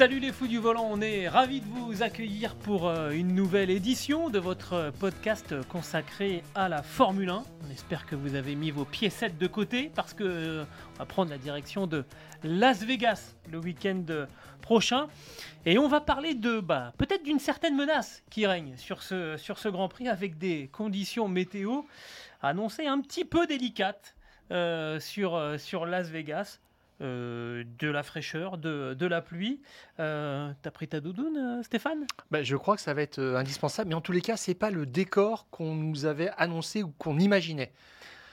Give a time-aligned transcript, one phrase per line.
[0.00, 3.68] Salut les fous du volant, on est ravis de vous accueillir pour euh, une nouvelle
[3.68, 7.44] édition de votre podcast consacré à la Formule 1.
[7.66, 10.64] On espère que vous avez mis vos piécettes de côté parce que euh,
[10.94, 12.06] on va prendre la direction de
[12.42, 14.02] Las Vegas le week-end
[14.62, 15.08] prochain
[15.66, 19.90] et on va parler de bah, peut-être d'une certaine menace qui règne sur ce, Grand
[19.90, 21.82] Prix avec des conditions météo
[22.40, 24.16] annoncées un petit peu délicates
[24.50, 26.58] euh, euh, sur Las Vegas.
[27.02, 29.62] Euh, de la fraîcheur, de, de la pluie.
[30.00, 32.06] Euh, T'as pris ta doudoune, euh, Stéphane?
[32.30, 34.70] Bah, je crois que ça va être indispensable, mais en tous les cas, c'est pas
[34.70, 37.72] le décor qu'on nous avait annoncé ou qu'on imaginait.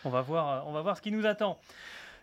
[0.04, 1.60] on va, voir, on va voir ce qui nous attend.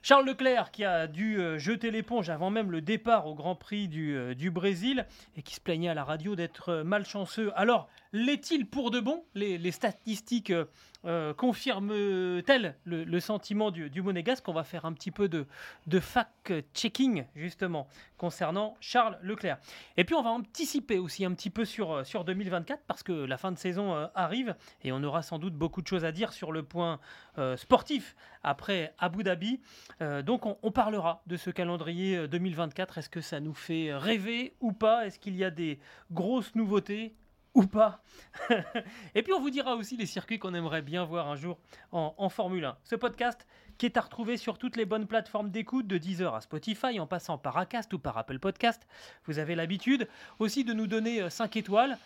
[0.03, 4.34] Charles Leclerc qui a dû jeter l'éponge avant même le départ au Grand Prix du,
[4.34, 5.06] du Brésil
[5.39, 7.53] et qui se plaignait à la radio d'être malchanceux.
[7.56, 9.25] Alors, l'est-il pour de bon?
[9.34, 10.65] Les, statistiques euh,
[11.05, 14.48] euh, confirment-elles le, sentiment du, du monégasque?
[14.48, 15.47] On va faire un petit peu de,
[16.01, 19.59] fact-checking justement concernant Charles Leclerc.
[19.97, 23.12] Et puis on va anticiper aussi un petit peu sur, euh, sur 2024 parce que
[23.12, 26.33] la fin de saison arrive et on aura sans doute beaucoup de choses à dire
[26.33, 27.01] sur le point
[27.56, 29.61] sportif après Abu Dhabi.
[30.25, 32.99] Donc on, parlera de ce calendrier euh, 2024.
[32.99, 35.06] Est-ce que ça nous fait rêver ou pas?
[35.06, 35.78] Est-ce qu'il y a des
[36.12, 37.15] grosses nouveautés?
[37.55, 38.02] Ou pas
[39.14, 41.58] Et puis on vous dira aussi les circuits qu'on aimerait bien voir un jour
[41.92, 42.77] en, en Formule 1.
[42.84, 43.47] Ce podcast
[43.78, 47.06] qui est à retrouver sur toutes les bonnes plateformes d'écoute, de Deezer à Spotify, en
[47.06, 48.86] passant par Acast ou par Apple Podcast.
[49.26, 51.98] Vous avez l'habitude aussi de nous donner 5 étoiles.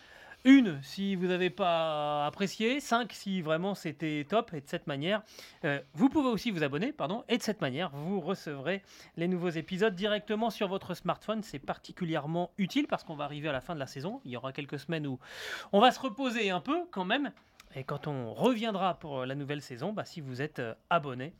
[0.45, 5.21] Une si vous n'avez pas apprécié, 5 si vraiment c'était top, et de cette manière,
[5.65, 8.81] euh, vous pouvez aussi vous abonner, pardon, et de cette manière, vous recevrez
[9.17, 11.43] les nouveaux épisodes directement sur votre smartphone.
[11.43, 14.21] C'est particulièrement utile parce qu'on va arriver à la fin de la saison.
[14.23, 15.19] Il y aura quelques semaines où
[15.73, 17.31] on va se reposer un peu quand même.
[17.75, 21.33] Et quand on reviendra pour la nouvelle saison, bah, si vous êtes euh, abonné,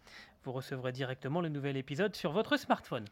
[0.44, 3.06] vous recevrez directement le nouvel épisode sur votre smartphone.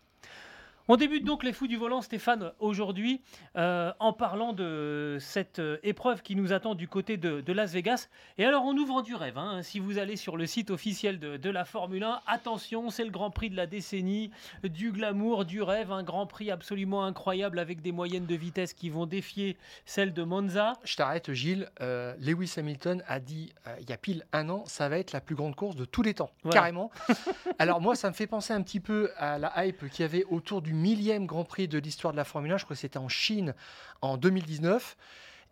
[0.90, 3.20] On débute donc les fous du volant, Stéphane, aujourd'hui,
[3.58, 7.74] euh, en parlant de cette euh, épreuve qui nous attend du côté de, de Las
[7.74, 8.08] Vegas.
[8.38, 9.38] Et alors, on nous vend du rêve.
[9.38, 9.62] hein.
[9.64, 13.10] Si vous allez sur le site officiel de, de la Formule 1, attention, c'est le
[13.12, 14.32] Grand Prix de la décennie,
[14.64, 18.90] du glamour, du rêve, un Grand Prix absolument incroyable avec des moyennes de vitesse qui
[18.90, 20.72] vont défier celles de Monza.
[20.86, 21.70] Je t'arrête, Gilles.
[21.82, 25.12] Euh, Lewis Hamilton a dit euh, il y a pile un an, ça va être
[25.12, 26.62] la plus grande course de tous les temps, Voilà.
[26.62, 26.92] carrément.
[27.60, 30.24] Alors moi, ça me fait penser un petit peu à la hype qu'il y avait
[30.30, 32.58] autour du millième Grand Prix de l'histoire de la Formule 1.
[32.58, 33.54] Je crois que c'était en Chine
[34.02, 34.96] en 2019.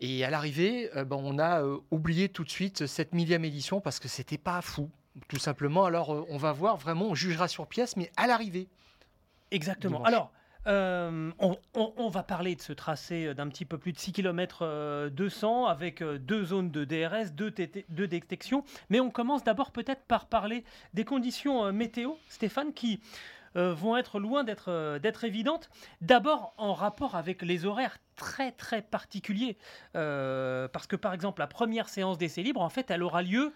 [0.00, 3.80] Et à l'arrivée, euh, ben, on a euh, oublié tout de suite cette millième édition
[3.80, 4.90] parce que c'était pas fou,
[5.28, 5.84] tout simplement.
[5.86, 8.68] Alors euh, on va voir vraiment, on jugera sur pièce, mais à l'arrivée.
[9.50, 9.98] Exactement.
[9.98, 10.08] Dimanche.
[10.08, 10.32] Alors,
[10.66, 14.12] euh, on, on- on va parler de ce tracé d'un petit peu plus de 6
[14.12, 17.52] km 200 avec deux zones de DRS, deux,
[18.08, 18.64] détections.
[18.90, 23.00] Mais on commence d'abord peut-être par parler des conditions météo, Stéphane, qui
[23.56, 25.70] euh, vont être loin d'être euh, d'être évidentes.
[26.00, 29.56] D'abord en rapport avec les horaires très très particuliers.
[29.94, 33.52] Euh, parce que par exemple, la première séance d'essai libre, en fait, elle aura lieu,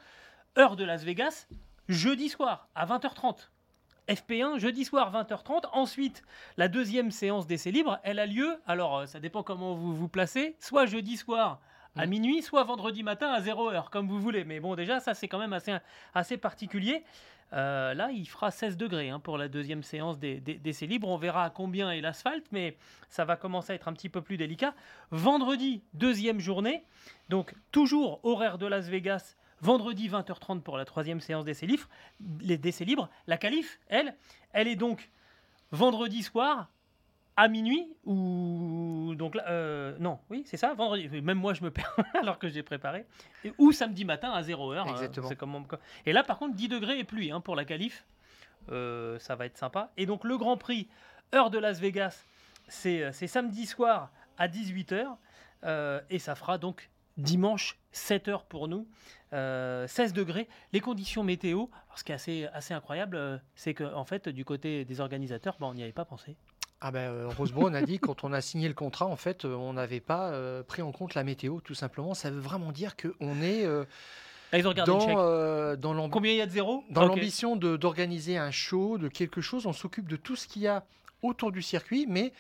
[0.59, 1.47] heure de Las Vegas,
[1.89, 3.51] jeudi soir à 20h30.
[4.09, 5.67] FP1 jeudi soir 20h30.
[5.73, 6.23] Ensuite,
[6.57, 10.57] la deuxième séance d'essai libre, elle a lieu, alors ça dépend comment vous vous placez,
[10.59, 11.61] soit jeudi soir
[11.97, 12.11] à Mm.
[12.11, 14.45] minuit, soit vendredi matin à 0h, comme vous voulez.
[14.45, 15.77] Mais bon, déjà, ça c'est quand même assez,
[16.15, 17.05] assez particulier.
[17.53, 21.09] Euh, là, il fera 16 degrés hein, pour la deuxième séance des- des- d'essai libre.
[21.09, 22.77] On verra combien est l'asphalte, mais
[23.09, 24.75] ça va commencer à être un petit peu plus délicat.
[25.11, 26.85] Vendredi, deuxième journée.
[27.29, 29.37] Donc, toujours horaire de Las Vegas.
[29.63, 31.89] Vendredi 20h30 pour la troisième séance d'essai libre.
[32.41, 33.11] Les d'essai libres.
[33.27, 34.15] La qualif, elle,
[34.53, 35.11] elle est donc
[35.73, 36.71] vendredi soir
[37.43, 41.09] à minuit ou donc là, euh, non oui c'est ça vendredi.
[41.23, 43.07] Même moi je me perds alors que j'ai préparé.
[43.45, 45.29] Et- ou samedi matin à 0 heure euh, Exactement.
[45.29, 45.65] c'est comme on-
[46.07, 48.05] et là par contre 10 degrés et pluie hein, pour la qualif
[48.71, 49.91] Euh, ça va être sympa.
[49.97, 50.87] Et donc le Grand Prix
[51.35, 52.25] heure de Las Vegas
[52.69, 55.07] c'est euh, c'est samedi soir à 18h
[56.11, 58.87] et ça fera donc dimanche 7h pour nous
[59.33, 60.47] euh, 16 degrés.
[60.73, 64.29] Les conditions météo alors, ce qui est assez, assez incroyable euh, c'est que en fait
[64.29, 66.37] du côté des organisateurs bah, on n'y avait pas pensé
[66.81, 69.45] Ah ben, euh, Rose Brown a dit quand on a signé le contrat, en fait,
[69.45, 72.15] euh, on n'avait pas euh, pris en compte la météo, tout simplement.
[72.15, 73.85] Ça veut vraiment dire qu'on est euh,
[74.53, 74.87] ils ont chèque.
[74.87, 79.09] dans, dans l'ambi- Combien il y a de zéro dans l'ambition d'organiser un show, de
[79.09, 80.83] quelque chose, on s'occupe de tout ce qu'il y a
[81.23, 82.33] autour du circuit, mais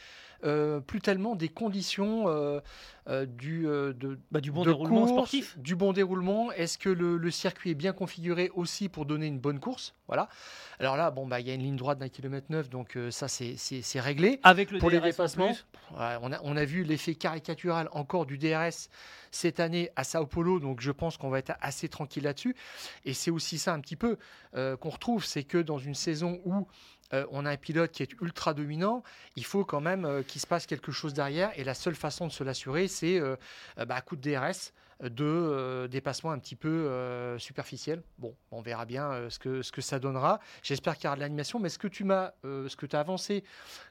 [0.42, 2.60] euh, plus tellement des conditions euh,
[3.08, 5.58] euh, du, de, Bah, du bon de déroulement course, sportif.
[5.58, 6.50] Du bon déroulement.
[6.52, 9.94] Est-ce que le, le circuit est bien configuré aussi pour donner une bonne course?
[10.06, 10.30] Voilà.
[10.78, 13.28] Alors là, bon, bah, il y a une ligne droite d'un kilomètre neuf, donc ça,
[13.28, 14.40] c'est- réglé.
[14.42, 15.50] Avec le Pour les DRS en dépassements.
[15.50, 18.88] Ouais, on, a, on a vu l'effet caricatural encore du DRS
[19.30, 22.56] cette année à Sao Paulo, donc je pense qu'on va être assez tranquille là-dessus.
[23.04, 24.16] Et c'est aussi ça un petit peu
[24.54, 26.66] qu'on retrouve, c'est que dans une saison où
[27.12, 29.02] euh, on a un pilote qui est ultra dominant,
[29.36, 31.50] il faut quand même euh, qu'il se passe quelque chose derrière.
[31.58, 33.36] Et la seule façon de se l'assurer, c'est euh,
[33.76, 34.72] bah, à coup de DRS,
[35.02, 36.90] de dépassement un petit peu
[37.38, 38.02] superficiel.
[38.18, 40.40] Bon, on verra bien ce, que, ce que ça donnera.
[40.62, 43.00] J'espère qu'il y aura de l'animation, mais ce que tu m'as, ce que tu as
[43.00, 43.42] avancé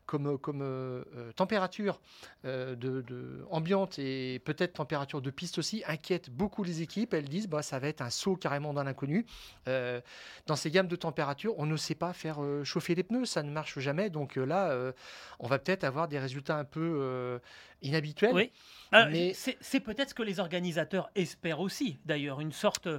[0.10, 2.02] comme, comme euh, euh, température
[2.44, 7.14] euh, de, de- ambiante et peut-être température de piste aussi inquiète beaucoup les équipes.
[7.14, 9.28] Elles disent bah, ça va être un saut carrément dans l'inconnu.
[9.68, 10.02] Euh,
[10.48, 13.52] dans ces gammes de température, on ne sait pas faire chauffer les pneus, ça ne
[13.52, 14.10] marche jamais.
[14.10, 14.92] Donc là,
[15.38, 17.40] on va peut-être avoir des résultats un peu
[17.84, 18.34] inhabituels.
[18.34, 18.52] Oui.
[18.96, 22.90] Euh, Mais- C'est c'est peut-être ce que les organisateurs espèrent aussi, d'ailleurs, une sorte...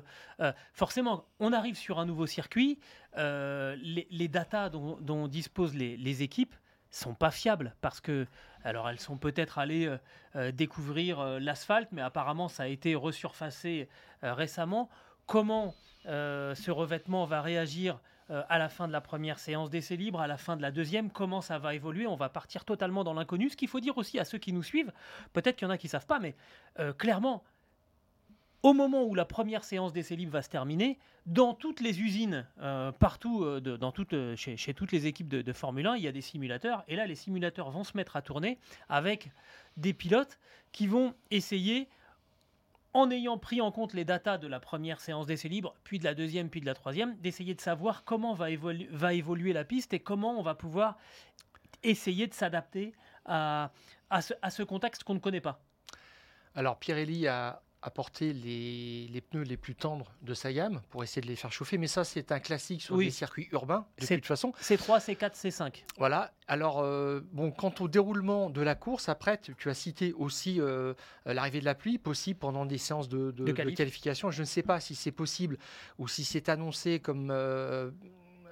[0.73, 2.79] forcément, on arrive sur un nouveau circuit,
[3.17, 6.55] les, les datas dont, dont disposent les, les équipes
[6.91, 8.27] sont pas fiables, parce que,
[8.65, 9.99] alors elles sont peut-être allées euh,
[10.37, 13.89] euh, découvrir euh, l'asphalte, mais apparemment ça a été resurfacé
[14.23, 14.91] récemment.
[15.27, 20.27] Comment ce revêtement va réagir à la fin de la première séance d'essai libre, à
[20.27, 22.07] la fin de la deuxième, comment ça va évoluer?
[22.07, 23.49] On va partir totalement dans l'inconnu.
[23.49, 24.93] Ce qu'il faut dire aussi à ceux qui nous suivent,
[25.33, 26.35] peut-être qu'il y en a qui savent pas, mais
[26.99, 27.43] clairement,
[28.63, 32.47] au moment où la première séance d'essai libre va se terminer, dans toutes les usines,
[32.61, 36.09] euh, partout, euh, dans toutes, euh, chez, toutes les équipes de, Formule 1, il y
[36.09, 36.85] a des simulateurs.
[36.89, 38.59] Et là, les simulateurs vont se mettre à tourner
[38.89, 39.31] avec
[39.77, 40.39] des pilotes
[40.73, 41.89] qui vont essayer,
[42.93, 46.05] en ayant pris en compte les datas de la première séance d'essai libre, puis de
[46.05, 49.65] la deuxième, puis de la troisième, d'essayer de savoir comment va, évolu- va évoluer la
[49.65, 50.99] piste et comment on va pouvoir
[51.83, 52.93] essayer de s'adapter
[53.25, 53.71] à,
[54.11, 55.63] à ce contexte qu'on ne connaît pas.
[56.55, 61.23] Alors Pirelli a apporté les, les pneus les plus tendres de sa gamme pour essayer
[61.23, 63.07] de les faire chauffer, mais ça c'est un classique sur Oui.
[63.07, 64.53] des circuits urbains de C'est- toute façon.
[64.61, 65.85] C3, C4, C5.
[65.97, 66.33] Voilà.
[66.47, 70.61] Alors, euh, bon, quant au déroulement de la course, après, tu, tu as cité aussi
[70.61, 70.95] euh,
[71.27, 73.77] euh, l'arrivée de la pluie, possible pendant des séances de, de- De de qualif.
[73.77, 74.31] qualification.
[74.31, 75.57] Je ne sais pas si c'est possible
[75.99, 77.91] ou si c'est annoncé comme euh,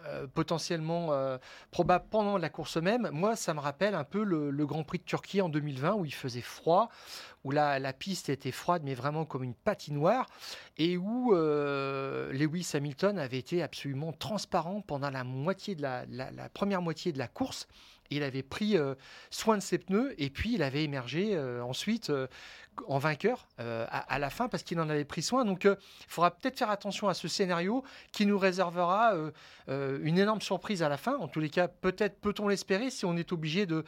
[0.06, 1.38] euh, potentiellement euh,
[1.70, 3.08] probable pendant la course même.
[3.12, 6.14] Moi, ça me rappelle un peu le, Grand Prix de Turquie en 2020 où il
[6.14, 6.88] faisait froid,
[7.44, 10.26] où la, piste était froide, mais vraiment comme une patinoire,
[10.76, 16.48] et où euh, Lewis Hamilton avait été absolument transparent pendant la moitié de la, la-
[16.48, 17.66] première moitié de la course.
[18.10, 18.74] Il avait pris
[19.28, 22.10] soin de ses pneus et puis il avait émergé ensuite
[22.86, 25.44] en vainqueur euh, à, la fin parce qu'il en avait pris soin.
[25.44, 29.14] Donc euh, il faudra peut-être faire attention à ce scénario qui nous réservera
[29.68, 31.16] euh, une énorme surprise à la fin.
[31.16, 33.84] En tous les cas, peut-être peut-on l'espérer si on est obligé de,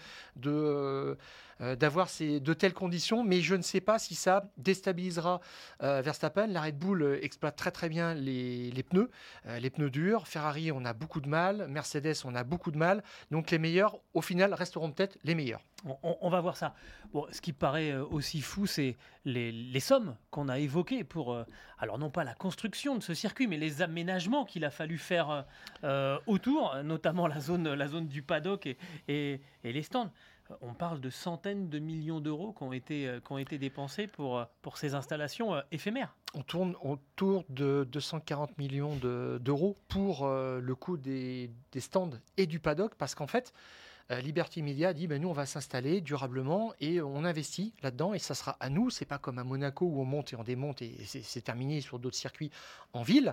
[1.60, 5.40] d'avoir ces, de telles conditions, mais je ne sais pas si ça déstabilisera
[5.80, 6.46] Verstappen.
[6.46, 9.10] La Red Bull exploite très très bien les, les pneus,
[9.58, 10.26] les pneus durs.
[10.26, 11.66] Ferrari, on a beaucoup de mal.
[11.68, 13.02] Mercedes, on a beaucoup de mal.
[13.30, 15.62] Donc les meilleurs, au final, resteront peut-être les meilleurs.
[16.02, 16.74] On, va voir ça.
[17.30, 21.44] Ce qui paraît euh, aussi fou, c'est les, sommes qu'on a évoquées pour, euh,
[21.78, 25.46] alors non pas la construction de ce circuit, mais les aménagements qu'il a fallu faire
[25.84, 28.68] euh, autour, notamment la zone, la zone du paddock
[29.08, 30.10] et, les stands.
[30.62, 34.44] On parle de centaines de millions d'euros qui ont été, qui ont été dépensés pour,
[34.62, 36.16] pour ces installations éphémères.
[36.34, 42.58] On tourne autour de 240 millions de- d'euros pour le coût des, stands et du
[42.58, 43.54] paddock, parce qu'en fait,
[44.22, 48.34] Liberty Media dit ben, nous, on va s'installer durablement et on investit là-dedans et ça
[48.34, 48.90] sera à nous.
[48.90, 51.98] C'est pas comme à Monaco où on monte et on démonte et c'est terminé sur
[51.98, 52.50] d'autres circuits
[52.92, 53.32] en ville.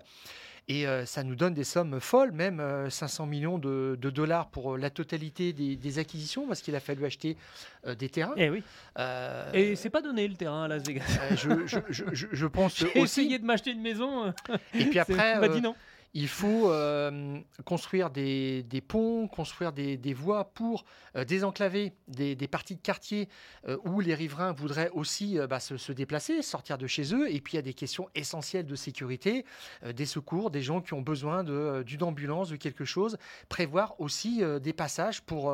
[0.70, 4.50] Et euh, ça nous donne des sommes folles, même euh, 500 millions de, de dollars
[4.50, 7.38] pour euh, la totalité des, des acquisitions, parce qu'il a fallu acheter
[7.86, 8.34] euh, des terrains.
[8.36, 8.62] Eh oui.
[9.00, 11.06] Euh, Et c'est pas donné le terrain à Las Vegas.
[11.32, 13.22] euh, je, je- je- je- je pense J'ai aussi.
[13.22, 14.26] essayé de m'acheter une maison.
[14.26, 14.32] euh,
[14.74, 15.74] Et puis après, euh, dit non.
[16.14, 20.86] Il faut euh, construire des, ponts, construire des, voies pour
[21.16, 23.28] euh, désenclaver des, parties de quartier
[23.68, 27.32] euh, où les riverains voudraient aussi bah, se, déplacer, sortir de chez eux.
[27.32, 29.46] Et puis il y a des questions essentielles de sécurité,
[29.94, 31.44] des secours, des gens qui ont besoin
[31.84, 33.18] d'une ambulance, de quelque chose.
[33.50, 35.54] Prévoir aussi des passages pour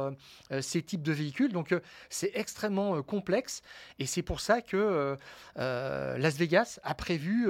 [0.62, 1.52] ces types de véhicules.
[1.52, 1.76] Donc
[2.10, 3.62] c'est extrêmement complexe.
[4.00, 5.18] Et c'est pour ça que
[5.56, 7.48] Las Vegas a prévu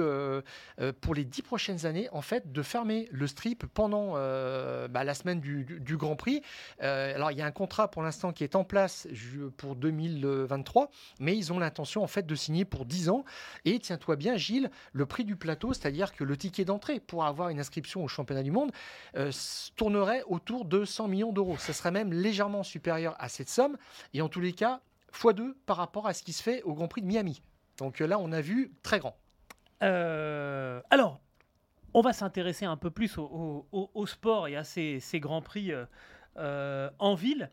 [1.00, 5.40] pour les dix prochaines années en fait de fermer le strip pendant bah, la semaine
[5.40, 6.42] du, Grand Prix.
[6.80, 9.06] alors il y a un contrat pour l'instant qui est en place
[9.56, 13.24] pour 2023, mais ils ont l'intention en fait de signer pour 10 ans.
[13.64, 17.48] Et tiens-toi bien, Gilles, le prix du plateau, c'est-à-dire que le ticket d'entrée pour avoir
[17.48, 18.72] une inscription au championnat du monde
[19.76, 21.56] tournerait autour de 100 millions d'euros.
[21.58, 23.76] Ce serait même légèrement supérieur à cette somme.
[24.12, 24.80] Et en tous les cas,
[25.12, 27.42] x2 par rapport à ce qui se fait au Grand Prix de Miami.
[27.78, 29.16] Donc euh, là, on a vu très grand.
[29.82, 31.20] Euh, alors,
[31.94, 35.72] on va s'intéresser un peu plus au, sport et à ces, grands prix
[36.36, 37.50] euh, en ville,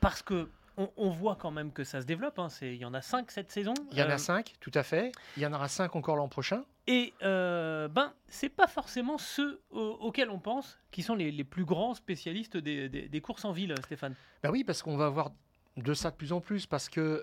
[0.00, 0.48] parce que
[0.96, 2.38] on, voit quand même que ça se développe.
[2.38, 2.48] Hein.
[2.62, 3.74] Il y en a cinq cette saison.
[3.92, 5.12] Il y en a cinq, tout à fait.
[5.36, 6.64] Il y en aura cinq encore l'an prochain.
[6.86, 11.92] Et euh, ben, c'est pas forcément ceux auxquels on pense qui sont les, plus grands
[11.92, 14.14] spécialistes des, courses en ville, Stéphane.
[14.42, 15.30] Ben oui, parce qu'on va avoir
[15.76, 17.22] de ça de plus en plus, parce que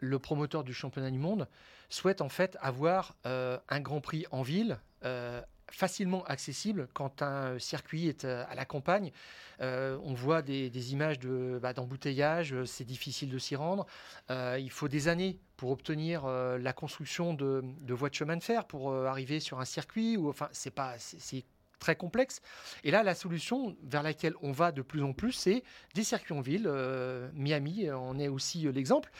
[0.00, 1.46] le promoteur du championnat du monde
[1.88, 4.78] souhaite en fait avoir euh, un Grand Prix en ville.
[5.04, 5.40] Euh,
[5.72, 9.12] facilement accessible quand un circuit est euh, à la campagne.
[9.60, 13.86] on voit des, images bah, d'embouteillage, c'est difficile de s'y rendre.
[14.30, 18.64] il faut des années pour obtenir la construction de, de, voies de chemin de fer
[18.64, 20.16] pour arriver sur un circuit.
[20.16, 21.44] Ou, enfin, c'est pas, c'est
[21.80, 22.40] très complexe.
[22.84, 26.34] Et là, la solution vers laquelle on va de plus en plus, c'est des circuits
[26.34, 26.66] en ville.
[26.66, 29.10] Euh, Miami en est aussi euh, l'exemple.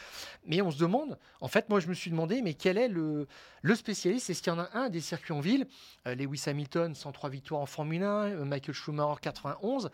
[0.47, 3.27] Mais on se demande, en fait, moi je me suis demandé, mais quel est le,
[3.63, 4.31] le spécialiste?
[4.31, 5.67] Est-ce qu'il y en a un des circuits en ville?
[6.07, 9.91] Euh, Lewis Hamilton, 103 victoires en Formule 1, Michael Schumacher, 91.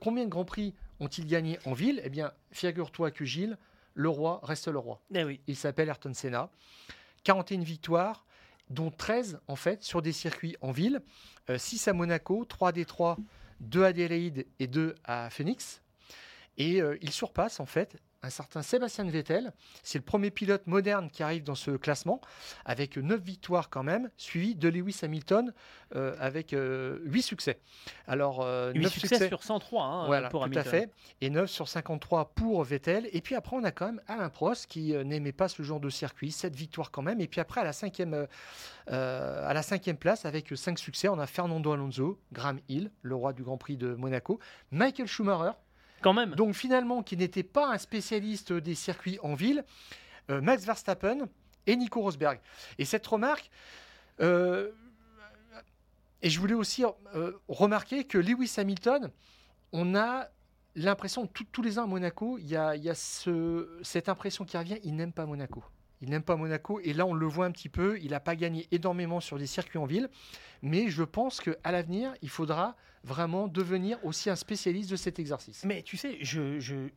[0.00, 2.02] combien de grands prix ont-ils gagné en ville?
[2.04, 3.56] Eh bien, figure-toi que Gilles,
[3.94, 5.00] le roi reste le roi.
[5.14, 5.40] Eh oui.
[5.46, 6.50] Il s'appelle Ayrton Senna.
[7.24, 8.24] 41 victoires,
[8.70, 11.00] dont 13 en fait sur des circuits en ville,
[11.54, 13.16] 6 euh, à Monaco, 3 à Détroit,
[13.60, 15.82] 2 à Adélaïde et 2 à Phoenix.
[16.56, 19.52] Et euh, il surpasse en fait un certain Sébastien Vettel.
[19.82, 22.20] C'est le premier pilote moderne qui arrive dans ce classement,
[22.64, 25.52] avec 9 victoires quand même, suivi de Lewis Hamilton
[25.94, 27.60] euh, avec 8 euh, succès.
[28.06, 30.90] Alors, 8 euh, succès, sur 103 hein, voilà, pour tout à fait.
[31.20, 33.08] Et 9 sur 53 pour Vettel.
[33.12, 35.90] Et puis après, on a quand même Alain Prost qui n'aimait pas ce genre de
[35.90, 37.20] circuit, 7 victoires quand même.
[37.20, 38.26] Et puis après, à la cinquième,
[38.88, 43.32] à la cinquième place, avec 5 succès, on a Fernando Alonso, Graham Hill, le roi
[43.32, 44.40] du Grand Prix de Monaco,
[44.72, 45.52] Michael Schumacher,
[46.02, 49.64] Donc finalement, qui n'était pas un spécialiste des circuits en ville,
[50.30, 51.28] euh, Max Verstappen
[51.66, 52.40] et Nico Rosberg.
[52.78, 53.50] Et cette remarque,
[54.20, 54.70] euh,
[56.22, 59.10] et je voulais aussi euh, remarquer que Lewis Hamilton,
[59.72, 60.28] on a
[60.74, 65.12] l'impression, tous les ans à Monaco, il y a, cette impression qui revient, il n'aime
[65.12, 65.62] pas Monaco.
[66.00, 67.98] Il n'aime pas Monaco et là on le voit un petit peu.
[68.00, 70.08] Il n'a pas gagné énormément sur des circuits en ville,
[70.62, 75.64] mais je pense qu'à l'avenir il faudra vraiment devenir aussi un spécialiste de cet exercice.
[75.64, 76.88] Mais tu sais, je,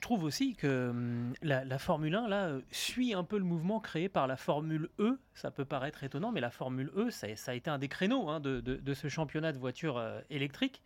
[0.00, 4.08] trouve aussi que hum, la, Formule 1 là euh, suit un peu le mouvement créé
[4.08, 5.18] par la Formule E.
[5.34, 8.40] Ça peut paraître étonnant, mais la Formule E, ça, a été un des créneaux hein,
[8.40, 10.82] de, ce championnat de voitures euh, électriques.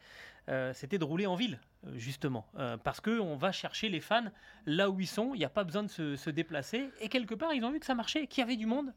[0.48, 1.60] Euh, c'était de rouler en ville,
[1.94, 2.46] justement.
[2.58, 4.26] Euh, parce qu'on va chercher les fans
[4.66, 6.90] là où ils sont, il n'y a pas besoin de se, déplacer.
[7.00, 8.92] Et quelque part, ils ont vu que ça marchait, qu'il y avait du monde.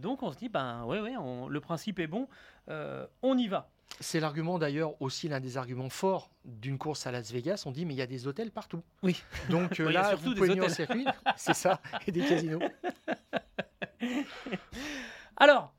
[0.00, 1.14] donc on se dit, ben ouais, ouais,
[1.48, 2.28] le principe est bon,
[2.68, 3.70] on y va.
[4.00, 7.62] C'est l'argument d'ailleurs aussi l'un des arguments forts d'une course à Las Vegas.
[7.66, 8.82] On dit mais il y a des hôtels partout.
[9.02, 9.22] Oui.
[9.48, 11.12] Donc là, vous pouvez des hôtels.
[11.36, 12.60] c'est ça, et des casinos.
[15.36, 15.72] Alors,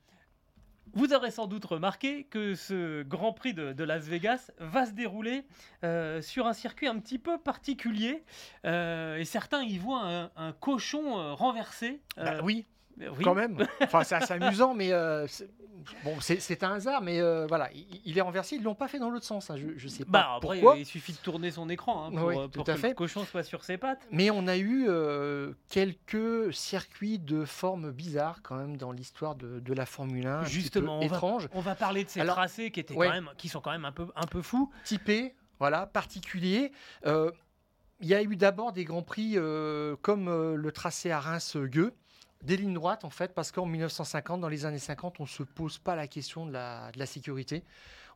[0.97, 5.45] vous aurez sans doute remarqué que ce Grand Prix de, Las Vegas va se dérouler
[5.83, 8.23] euh, sur un circuit un petit peu particulier.
[8.65, 12.01] Euh, et certains y voient un, cochon euh, renversé.
[12.17, 12.65] Bah oui,
[13.23, 13.65] quand même.
[13.81, 14.91] Enfin, c'est assez amusant, mais
[16.03, 17.69] bon, c'est un hasard, mais voilà,
[18.05, 18.55] il, est renversé.
[18.55, 19.49] Ils l'ont pas fait dans l'autre sens.
[19.49, 19.55] Hein.
[19.77, 20.77] Je, sais pas bah, après, pourquoi.
[20.77, 24.07] Il suffit de tourner son écran hein, pour, que le cochon soit sur ses pattes.
[24.11, 24.87] Mais on a eu
[25.69, 30.45] quelques circuits de forme bizarre quand même dans l'histoire de, la Formule 1.
[30.45, 31.49] Justement, étrange.
[31.53, 33.91] on va parler de ces tracés qui étaient quand même, qui sont quand même un
[33.91, 34.71] peu, un peu fous.
[34.83, 36.71] Typés, voilà, particuliers.
[37.05, 39.37] il y a eu d'abord des grands prix
[40.01, 41.93] comme le tracé à Reims-Gueux
[42.43, 45.43] des lignes droites, en fait, parce qu'en 1950, dans les années 50, on ne se
[45.43, 47.63] pose pas la question de la, sécurité.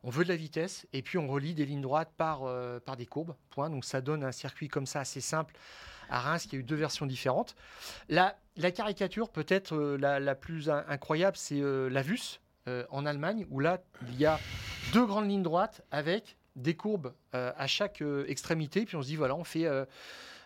[0.04, 2.96] On veut de la vitesse, et puis on relie des lignes droites par, euh, par
[2.96, 3.70] des courbes, point.
[3.70, 5.54] Donc ça donne un circuit comme ça assez simple
[6.08, 7.54] à Reims, qui a eu deux versions différentes.
[8.08, 12.40] La, la caricature, peut-être euh, la, la, plus incroyable, c'est euh, la VUS
[12.90, 14.38] en Allemagne, où là, il y a
[14.92, 19.34] deux grandes lignes droites avec des courbes à chaque extrémité, puis on se dit, voilà,
[19.34, 19.66] on fait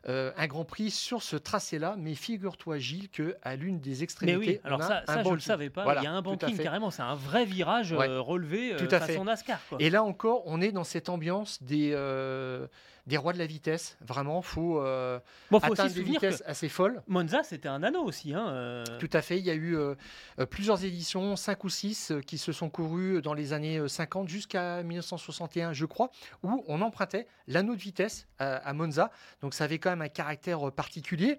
[0.08, 1.96] euh, un Grand Prix sur ce tracé-là.
[1.98, 4.38] Mais figure-toi, Gilles, qu'à l'une des extrémités.
[4.38, 5.96] Mais oui, alors ça, ça je ne le savais pas.
[5.98, 9.24] il y a un banking carrément, c'est un vrai virage relevé tout à façon fait.
[9.24, 9.60] NASCAR.
[9.78, 11.92] Et là encore, on est dans cette ambiance des
[13.06, 13.96] des rois de la vitesse.
[14.00, 17.02] Vraiment, faut, euh, faut atteindre des vitesses assez folles.
[17.06, 18.34] Monza, c'était un anneau aussi.
[18.34, 18.84] Hein, euh.
[18.98, 19.38] Tout à fait.
[19.38, 19.94] Il y a eu euh,
[20.50, 25.72] plusieurs éditions, 5 ou 6, qui se sont courues dans les années 50 jusqu'à 1961,
[25.72, 26.10] je crois,
[26.42, 29.10] où on empruntait l'anneau de vitesse à, Monza.
[29.40, 31.38] Donc ça avait quand même un caractère particulier.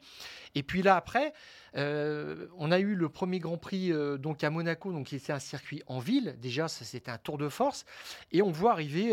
[0.55, 1.33] Et puis là, après,
[1.75, 5.83] on a eu le premier Grand Prix donc à Monaco, donc qui était un circuit
[5.88, 6.36] en ville.
[6.41, 7.86] Déjà, c'était un tour de force.
[8.31, 9.12] Et on voit arriver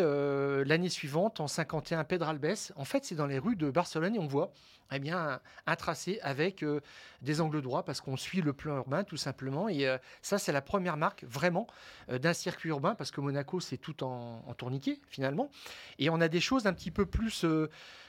[0.65, 2.45] l'année suivante, en 51, Pedralbes
[2.77, 4.53] en fait, c'est dans les rues de Barcelone et on voit
[4.93, 6.81] eh bien, un, tracé avec euh,
[7.23, 9.69] des angles droits parce qu'on suit le plan urbain tout simplement.
[9.69, 11.67] Et euh, ça, c'est la première marque vraiment
[12.11, 15.51] euh, d'un circuit urbain parce que Monaco, c'est tout en, tourniquet finalement.
[15.99, 17.45] Et on a des choses un petit peu plus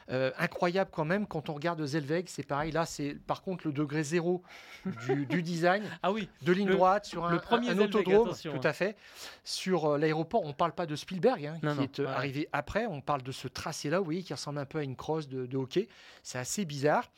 [0.07, 2.27] incroyables quand même quand on regarde Zelveg.
[2.27, 2.71] C'est pareil.
[2.71, 4.43] Là, c'est par contre le degré zéro
[5.07, 5.83] du, design.
[6.03, 6.29] ah oui.
[6.43, 8.31] De ligne droite sur un, le premier autodrome.
[8.35, 8.95] Tout à fait.
[9.43, 12.85] Sur l'aéroport, on ne parle pas de Spielberg hein, qui est arrivé après.
[12.85, 15.47] On parle de ce tracé-là, vous voyez, qui ressemble un peu à une crosse de,
[15.47, 15.87] de hockey.
[16.21, 17.09] C'est assez bizarre.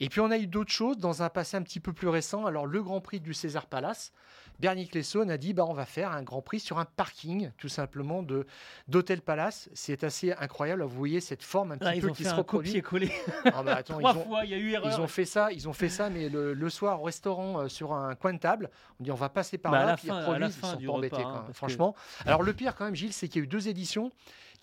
[0.00, 2.46] Et puis on a eu d'autres choses dans un passé un petit peu plus récent.
[2.46, 4.12] Alors le Grand Prix du César Palace,
[4.60, 7.68] Bernie Clesson a dit bah, on va faire un Grand Prix sur un parking tout
[7.68, 8.46] simplement de
[8.88, 9.68] d'Hôtel Palace.
[9.74, 10.82] C'est assez incroyable.
[10.82, 12.82] Vous voyez cette forme un petit peu qui se reproduit.
[12.82, 13.12] collé
[13.44, 14.92] ah, bah, attends, Trois ils fois, il y a eu erreur.
[14.92, 17.92] Ils ont fait ça, ils ont fait ça, mais le, soir au restaurant euh, sur
[17.92, 19.96] un coin de table, on dit on va passer par bah, là.
[20.02, 21.94] ils sont pas embêtés, hein, franchement.
[22.26, 24.10] Alors le pire quand même, Gilles, c'est qu'il y a eu deux éditions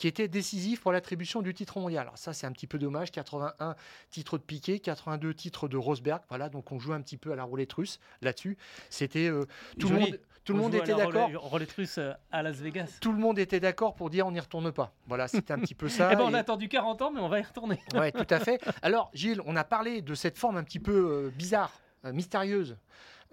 [0.01, 2.01] qui était décisif pour l'attribution du titre mondial.
[2.01, 3.11] Alors ça, c'est un petit peu dommage.
[3.11, 3.75] 81
[4.09, 6.23] titres de Piquet, 82 titres de Rosberg.
[6.27, 8.57] Voilà, donc on joue un petit peu à la roulette russe là-dessus.
[8.89, 9.45] C'était euh,
[9.79, 10.19] tout le monde.
[10.43, 11.29] Tout le monde était d'accord.
[11.35, 12.97] Roulette russe euh, à Las Vegas.
[12.99, 14.91] Tout le monde était d'accord pour dire on n'y retourne pas.
[15.05, 16.09] Voilà, c'était un petit peu ça.
[16.11, 17.79] Eh ben, on a attendu 40 ans, mais on va y retourner.
[17.93, 18.59] oui, tout à fait.
[18.81, 22.75] Alors, Gilles, on a parlé de cette forme un petit peu euh, bizarre, mystérieuse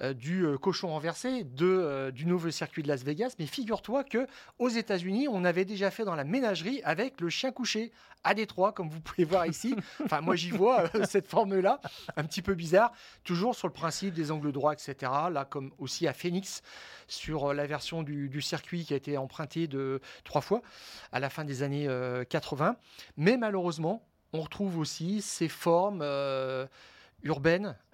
[0.00, 3.34] euh, du euh, cochon renversé de, euh, du nouveau circuit de Las Vegas.
[3.40, 4.28] Mais figure-toi que
[4.60, 7.90] aux États-Unis, on avait déjà fait dans la ménagerie avec le chien couché
[8.22, 9.74] à Détroit, comme vous pouvez voir ici.
[10.04, 11.80] Enfin, moi, j'y vois cette forme-là,
[12.16, 12.92] un petit peu bizarre,
[13.24, 14.94] toujours sur le principe des angles droits, etc.
[15.32, 16.62] Là, comme aussi à Phoenix,
[17.08, 20.62] sur la version du, circuit qui a été empruntée de trois fois
[21.10, 21.88] à la fin des années
[22.28, 22.76] 80.
[23.16, 26.02] Mais malheureusement, on retrouve aussi ces formes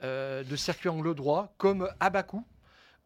[0.03, 2.45] euh, de circuit angle droit comme à Bakou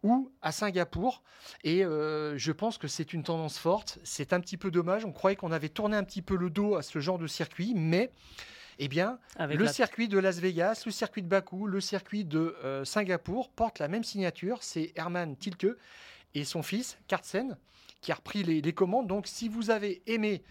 [0.03, 1.23] ou à Singapour.
[1.65, 3.99] Et euh, je pense que c'est une tendance forte.
[4.05, 5.05] C'est un petit peu dommage.
[5.05, 7.75] On croyait qu'on avait tourné un petit peu le dos à ce genre de circuit,
[7.75, 8.13] mais
[8.79, 12.85] eh bien, le circuit de Las Vegas, le circuit de Bakou, le circuit de euh,
[12.85, 14.63] Singapour portent la même signature.
[14.63, 15.77] C'est Herman Tilke
[16.35, 17.57] et son fils, Kartsen,
[18.01, 19.09] qui a repris les, les commandes.
[19.09, 20.45] Donc, si vous avez aimé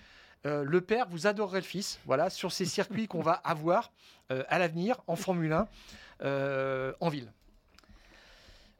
[0.45, 1.99] euh, le père, vous adorerez le fils.
[2.05, 3.91] Voilà, sur ces circuits qu'on va avoir
[4.31, 5.67] euh, à l'avenir en Formule 1
[6.21, 7.31] euh, en ville.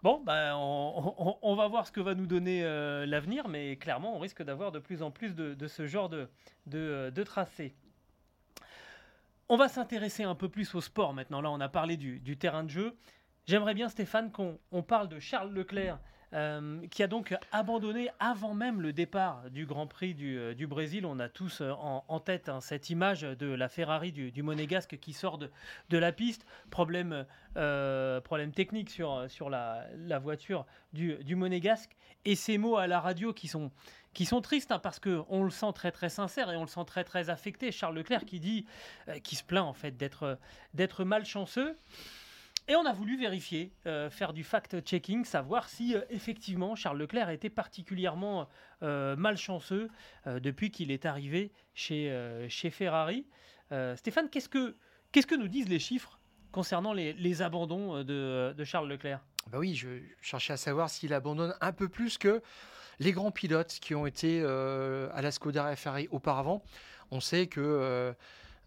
[0.03, 2.61] Bon, ben, on, va voir ce que va nous donner
[3.07, 6.29] l'avenir, mais clairement, on risque d'avoir de plus en plus de, ce genre de,
[6.67, 7.73] de, tracés.
[9.49, 11.41] On va s'intéresser un peu plus au sport maintenant.
[11.41, 12.95] Là, on a parlé du, du terrain de jeu.
[13.47, 15.97] J'aimerais bien, Stéphane, qu'on parle de Charles Leclerc
[16.33, 21.05] euh, qui a donc abandonné avant même le départ du Grand Prix du, euh, Brésil.
[21.05, 25.13] On a tous euh, en, tête hein, cette image de la Ferrari du, Monégasque qui
[25.13, 25.49] sort de,
[25.97, 26.45] la piste.
[26.69, 27.25] Problème,
[28.53, 31.95] technique sur, la, voiture du, Monégasque.
[32.25, 33.71] Et ces mots à la radio qui sont,
[34.41, 37.71] tristes hein, parce qu'on le sent très sincère et on le sent très affecté.
[37.71, 38.65] Charles Leclerc qui
[39.35, 41.77] se plaint en fait d'être malchanceux.
[42.69, 47.29] Et on a voulu vérifier, euh, faire du fact-checking, savoir si euh, effectivement Charles Leclerc
[47.29, 48.49] était particulièrement
[48.83, 49.89] euh, malchanceux
[50.25, 52.13] depuis qu'il est arrivé chez,
[52.49, 53.25] chez Ferrari.
[53.95, 54.75] Stéphane, qu'est-ce que,
[55.11, 56.19] qu'est-ce que nous disent les chiffres
[56.51, 59.21] concernant les, abandons de, Charles Leclerc?
[59.49, 59.87] Bah Oui, je
[60.21, 62.41] cherchais à savoir s'il abandonne un peu plus que
[62.99, 66.61] les grands pilotes qui ont été à la Scuderia Ferrari auparavant.
[67.11, 68.13] On sait que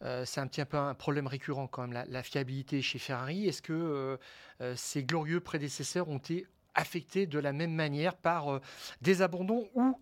[0.02, 3.46] euh, c'est un petit peu un problème récurrent quand même, la, fiabilité chez Ferrari.
[3.46, 4.16] Est-ce que euh,
[4.60, 8.60] euh, ces glorieux prédécesseurs ont été affectés de la même manière par
[9.02, 9.98] des abandons ou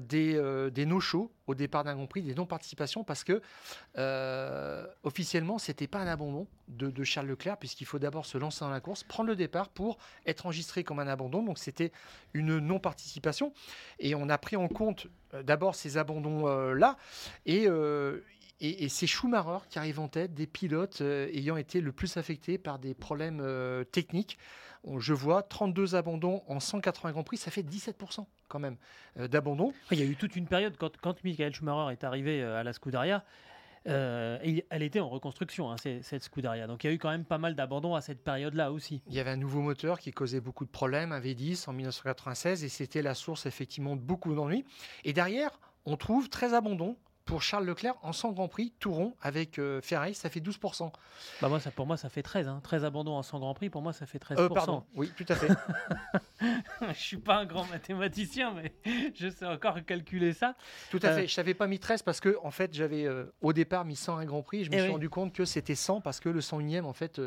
[0.00, 3.40] des, des no-shows au départ d'un Grand Prix, des non-participations, parce que
[5.04, 8.70] officiellement, ce n'était pas un abandon de, Charles Leclerc, puisqu'il faut d'abord se lancer dans
[8.70, 11.44] la course, prendre le départ pour être enregistré comme un abandon.
[11.44, 11.92] Donc c'était
[12.34, 13.52] une non-participation.
[14.00, 15.06] Et on a pris en compte
[15.44, 16.96] d'abord ces abandons-là.
[17.46, 17.68] et
[18.60, 22.58] et, c'est Schumacher qui arrive en tête des pilotes euh, ayant été le plus affectés
[22.58, 24.38] par des problèmes euh, techniques.
[24.98, 28.76] je vois 32 abandons en 180 Grands Prix, ça fait 17% quand même
[29.18, 29.72] euh, d'abandons.
[29.92, 32.72] Il y a eu toute une période quand, quand Michael Schumacher est arrivé à la
[32.72, 33.24] Scuderia.
[33.84, 36.66] elle était en reconstruction, hein, cette Scuderia.
[36.66, 39.02] Donc il y a eu quand même pas mal d'abandons à cette période-là aussi.
[39.06, 42.64] Il y avait un nouveau moteur qui causait beaucoup de problèmes, un V10 en 1996,
[42.64, 44.64] et c'était la source effectivement de beaucoup d'ennuis.
[45.04, 46.96] Et derrière, on trouve très abandons
[47.28, 50.90] pour Charles Leclerc en 100 Grand Prix, tout rond, avec euh, Ferrari, ça fait 12%.
[51.42, 52.48] Bah moi, ça, pour moi, ça fait 13.
[52.48, 52.60] Hein.
[52.62, 54.40] 13 abandons en 100 Grand Prix, pour moi, ça fait 13%.
[54.40, 55.48] Euh, pardon, oui, tout à fait.
[56.88, 58.72] je suis pas un grand mathématicien, mais
[59.14, 60.56] je sais encore calculer ça.
[60.90, 61.24] Tout à fait.
[61.24, 63.96] Euh, je n'avais pas mis 13 parce que, en fait, j'avais euh, au départ mis
[63.96, 64.64] 100 un Grand Prix.
[64.64, 67.20] Je me eh suis rendu compte que c'était 100 parce que le 101e, en fait,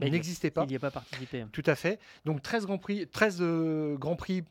[0.00, 0.64] n'existait pas.
[0.64, 1.46] Il n'y a pas participé.
[1.52, 2.00] Tout à fait.
[2.24, 3.42] Donc 13 Grands Prix, 13
[3.96, 4.42] Grands Prix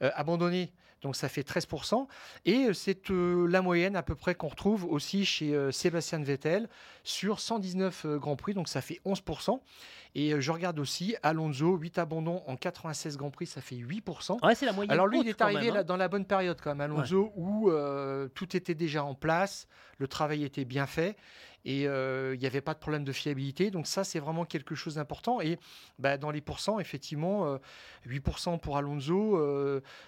[0.00, 0.72] abandonnés
[1.06, 2.06] donc ça fait 13%.
[2.44, 6.22] Et euh, c'est euh, la moyenne à peu près qu'on retrouve aussi chez euh, Sébastien
[6.22, 6.68] Vettel
[7.04, 9.60] sur 119 Grands Prix, donc ça fait 11%.
[10.16, 14.44] Et je regarde aussi Alonso, 8 abandons en 96 Grands Prix, ça fait 8%.
[14.44, 14.90] Ouais, c'est la moyenne.
[14.90, 15.84] Alors lui, il est arrivé hein.
[15.84, 17.70] dans la bonne période quand même, Alonso, où
[18.34, 21.16] tout était déjà en place, le travail était bien fait
[21.66, 23.70] et il n'y avait pas de problème de fiabilité.
[23.70, 25.40] Donc ça, c'est vraiment quelque chose d'important.
[25.40, 25.58] Et
[25.98, 27.58] bah, dans les pourcents, effectivement,
[28.08, 29.38] 8% pour Alonso,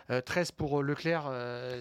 [0.08, 1.30] 13% pour Leclerc.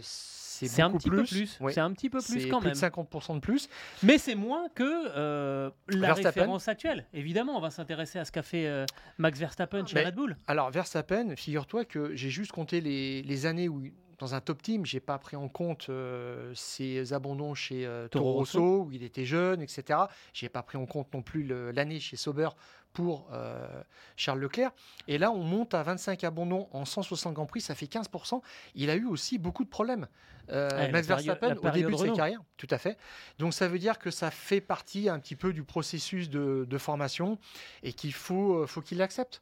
[0.01, 1.59] c'est un petit peu plus.
[1.69, 2.73] C'est un petit peu plus quand même.
[2.73, 3.69] de 50% de plus.
[4.03, 7.05] Mais c'est moins que la référence actuelle.
[7.13, 8.85] Évidemment, on va s'intéresser à ce qu'a fait
[9.17, 10.35] Max Verstappen chez Red Bull.
[10.47, 13.83] Alors Verstappen, figure-toi que j'ai juste compté les, les années où
[14.19, 18.33] dans un top team, j'ai pas pris en compte euh, ses abandons chez euh, Toro
[18.33, 19.99] Rosso, où il était jeune, etc.
[20.33, 22.49] J'ai pas pris en compte non plus l'année chez Sauber
[22.93, 23.67] pour euh,
[24.15, 24.71] Charles Leclerc.
[25.07, 28.41] Et là, on monte à 25 abandons en 160 Grands Prix, ça fait 15%.
[28.73, 30.07] Il a eu aussi beaucoup de problèmes.
[30.49, 32.97] Max Verstappen, au début de, sa carrière, tout à fait.
[33.37, 36.77] Donc ça veut dire que ça fait partie un petit peu du processus de, de
[36.77, 37.37] formation
[37.83, 39.41] et qu'il faut, faut qu'il l'accepte.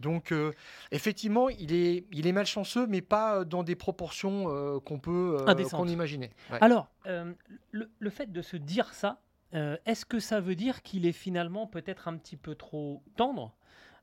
[0.00, 0.52] Donc, euh,
[0.90, 5.44] effectivement, il est, il est malchanceux, mais pas euh, dans des proportions euh, qu'on peut
[5.70, 6.32] qu'on imaginait.
[6.60, 9.20] Alors, le, fait de se dire ça,
[9.52, 13.54] est-ce que ça veut dire qu'il est finalement peut-être un petit peu trop tendre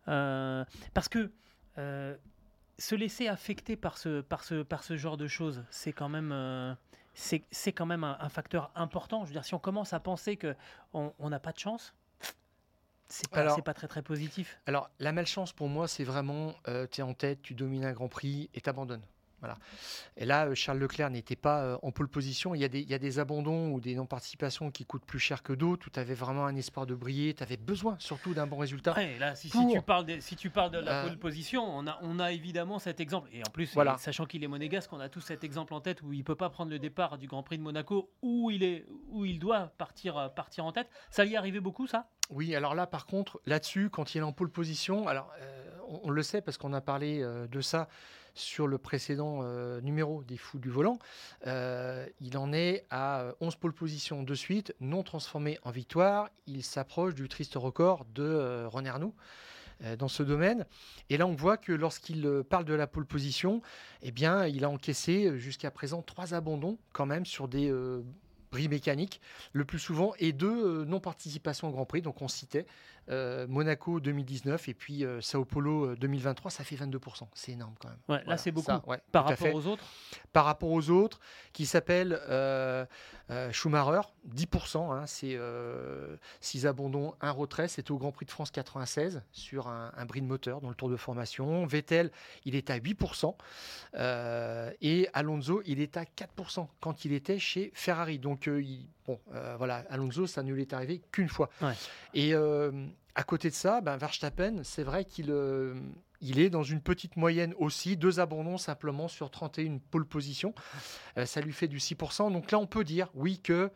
[0.06, 1.32] Parce que
[1.76, 6.78] se laisser affecter par ce, par ce, par ce genre de choses, c'est quand même
[7.14, 9.24] c'est quand même un, facteur important.
[9.24, 11.94] Je veux dire, si on commence à penser qu'on n'a pas de chance,
[13.12, 14.60] c'est pas, pas très très positif.
[14.66, 17.94] Alors la malchance pour moi, c'est vraiment euh, tu es en tête, tu domines un
[17.94, 19.04] Grand Prix et t'abandonnes.
[19.42, 19.58] Voilà.
[20.18, 22.56] Et là, euh, Charles Leclerc n'était pas euh, en pole position.
[22.56, 25.20] Il y, a des, il y a des abandons ou des non-participations qui coûtent plus
[25.20, 28.34] cher que d'autres, où tu avais vraiment un espoir de briller, tu avais besoin surtout
[28.34, 28.96] d'un bon résultat.
[29.20, 32.20] là, si, tu parles de, si tu parles de la pole position, on a, on
[32.20, 33.30] a évidemment cet exemple.
[33.34, 36.14] Et en plus, sachant qu'il est monégasque, on a tous cet exemple en tête où
[36.14, 38.86] il ne peut pas prendre le départ du Grand Prix de Monaco, où il, est,
[39.10, 40.90] où il doit partir, partir en tête.
[41.10, 42.08] Ça lui est arrivé beaucoup, ça?
[42.32, 45.72] Oui, alors là, par contre, là-dessus, quand il est en pole position, alors euh,
[46.04, 47.90] on, le sait parce qu'on a parlé euh, de ça
[48.34, 51.00] sur le précédent euh, numéro des Fous du Volant,
[51.46, 56.30] il en est à 11 pole positions de suite, non transformé en victoire.
[56.48, 59.14] Il s'approche du triste record de René Arnoux
[59.98, 60.66] dans ce domaine.
[61.10, 63.62] Et là, on voit que lorsqu'il parle de la pole position,
[64.04, 67.74] eh il a encaissé jusqu'à présent trois abandons quand même sur des
[68.52, 69.22] bris mécaniques
[69.54, 72.02] le plus souvent et deux non-participations au Grand Prix.
[72.02, 72.68] Donc on citait
[73.10, 77.28] euh, Monaco 2019 et puis euh, Sao Paulo 2023, euh, ça fait 22%.
[77.34, 77.98] C'est énorme quand même.
[78.08, 78.72] Ouais, là, c'est beaucoup.
[79.12, 79.84] par rapport aux autres
[80.32, 81.20] Par rapport aux autres,
[81.52, 82.20] qui s'appellent
[83.52, 84.94] Schumacher, 10%.
[84.94, 85.40] Hein, c'est
[86.42, 87.68] 6 abandons, 1 retrait.
[87.68, 90.76] C'était au Grand Prix de France 96 sur un, un, bris de moteur dans le
[90.76, 91.66] tour de formation.
[91.66, 92.12] Vettel,
[92.46, 93.36] il est à 8%.
[94.82, 98.20] et Alonso, il est à 4% quand il était chez Ferrari.
[98.20, 101.50] Donc, il Bon, euh, voilà, Alonso, ça ne lui est arrivé qu'une fois.
[102.14, 102.72] Et euh,
[103.16, 105.76] à côté de ça, ben, Verstappen, c'est vrai qu'il euh,
[106.22, 110.54] il est dans une petite moyenne aussi, deux abandons simplement sur 31 pole position.
[111.26, 112.32] ça lui fait du 6%.
[112.32, 113.72] Donc là, on peut dire, oui, que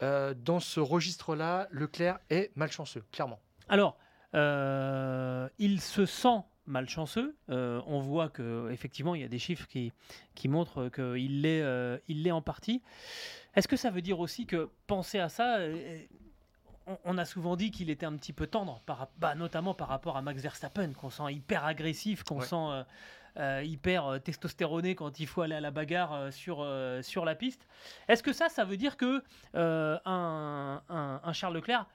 [0.00, 3.38] dans ce registre-là, Leclerc est malchanceux, clairement.
[3.68, 3.98] Alors,
[4.32, 7.36] il se sent malchanceux.
[7.48, 9.92] on voit que effectivement il y a des chiffres qui,
[10.34, 12.80] qui montrent qu'il l'est, il l'est en partie.
[13.54, 15.58] Est-ce que ça veut dire aussi que penser à ça,
[16.90, 19.88] euh, on, a souvent dit qu'il était un petit peu tendre, par, bah, notamment par
[19.88, 22.84] rapport à Max Verstappen, qu'on sent hyper agressif, qu'on sent euh,
[23.38, 26.66] euh, hyper testostéroné quand il faut aller à la bagarre sur,
[27.02, 27.66] sur la piste.
[28.08, 29.22] Est-ce que ça, ça veut dire que
[29.54, 31.86] un, un, Charles Leclerc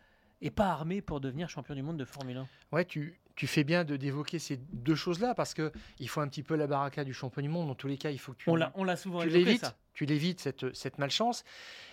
[0.42, 3.64] est pas armé pour devenir champion du monde de Formule 1 Ouais, tu, tu fais
[3.64, 7.04] bien de d'évoquer ces deux choses-là parce que il faut un petit peu la baraka
[7.04, 7.68] du champion du monde.
[7.68, 10.40] Dans tous les cas, il faut que tu on l'a souvent tu l'évites, tu l'évites
[10.40, 11.44] cette, cette malchance.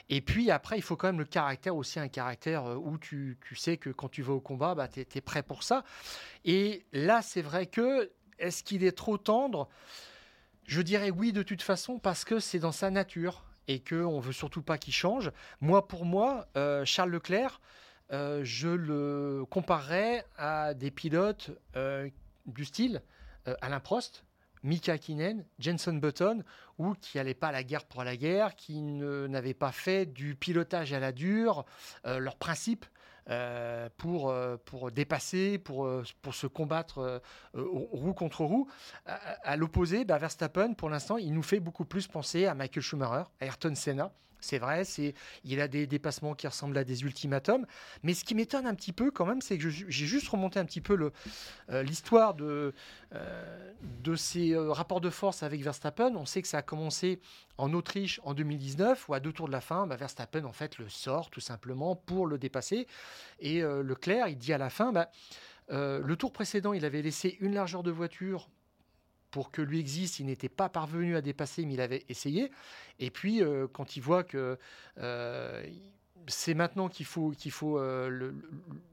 [0.09, 3.39] Et puis après, il faut quand même le caractère aussi, un caractère euh, où tu,
[3.41, 5.85] tu sais que quand tu vas au combat, bah, tu es, prêt pour ça.
[6.45, 9.69] Et là, c'est vrai que est-ce qu'il est trop tendre?
[10.65, 13.45] Je dirais oui de toute façon parce que c'est dans sa nature.
[13.69, 15.31] et qu'on ne veut surtout pas qu'il change.
[15.61, 17.61] Moi, pour moi, euh, Charles Leclerc,
[18.13, 22.09] euh, je le comparerais à des pilotes euh,
[22.47, 23.03] du style
[23.61, 24.25] Alain Prost,
[24.63, 26.45] Mika Kinen, Jenson Button,
[26.79, 30.37] ou qui n'allaient pas à la guerre pour la guerre, qui n'avaient pas fait du
[30.37, 31.65] pilotage à la dure,
[32.05, 32.87] leur principe.
[33.97, 34.33] pour,
[34.65, 35.91] pour dépasser, pour,
[36.23, 37.21] pour se combattre
[37.55, 38.69] roue contre roue.
[39.07, 43.25] À, l'opposé, bah, Verstappen, pour l'instant, il nous fait beaucoup plus penser à Michael Schumacher,
[43.41, 47.65] à Ayrton Senna, c'est vrai, c'est, il a des dépassements qui ressemblent à des ultimatums.
[48.03, 50.65] Mais ce qui m'étonne un petit peu quand même, c'est que j'ai juste remonté un
[50.65, 51.11] petit peu
[51.71, 52.75] euh, l'histoire de,
[53.15, 56.15] euh, ces euh, rapports de force avec Verstappen.
[56.17, 57.21] On sait que ça a commencé
[57.57, 60.79] en Autriche en 2019, où à deux tours de la fin, bah, Verstappen en fait
[60.79, 62.87] le sort tout simplement pour le dépasser.
[63.39, 65.11] Et Leclerc, il dit à la fin, bah,
[65.69, 68.49] le tour précédent, il avait laissé une largeur de voiture
[69.33, 72.53] pour que lui existe, il n'était pas parvenu à dépasser, mais il avait essayé.
[73.01, 74.59] Et puis, euh, quand il voit que
[74.99, 75.67] euh,
[76.29, 78.33] c'est maintenant qu'il faut, qu'il faut euh,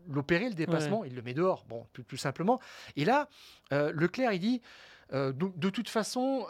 [0.08, 2.60] l'opérer, le, dépassement, il le met dehors, bon, tout, simplement.
[2.96, 3.28] Et là,
[3.70, 4.62] Leclerc, il dit,
[5.12, 6.48] de, toute façon,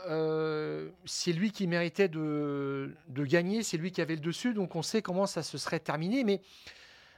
[1.06, 4.84] c'est lui qui méritait de, de gagner, c'est lui qui avait le dessus, donc on
[4.84, 6.42] sait comment ça se serait terminé, mais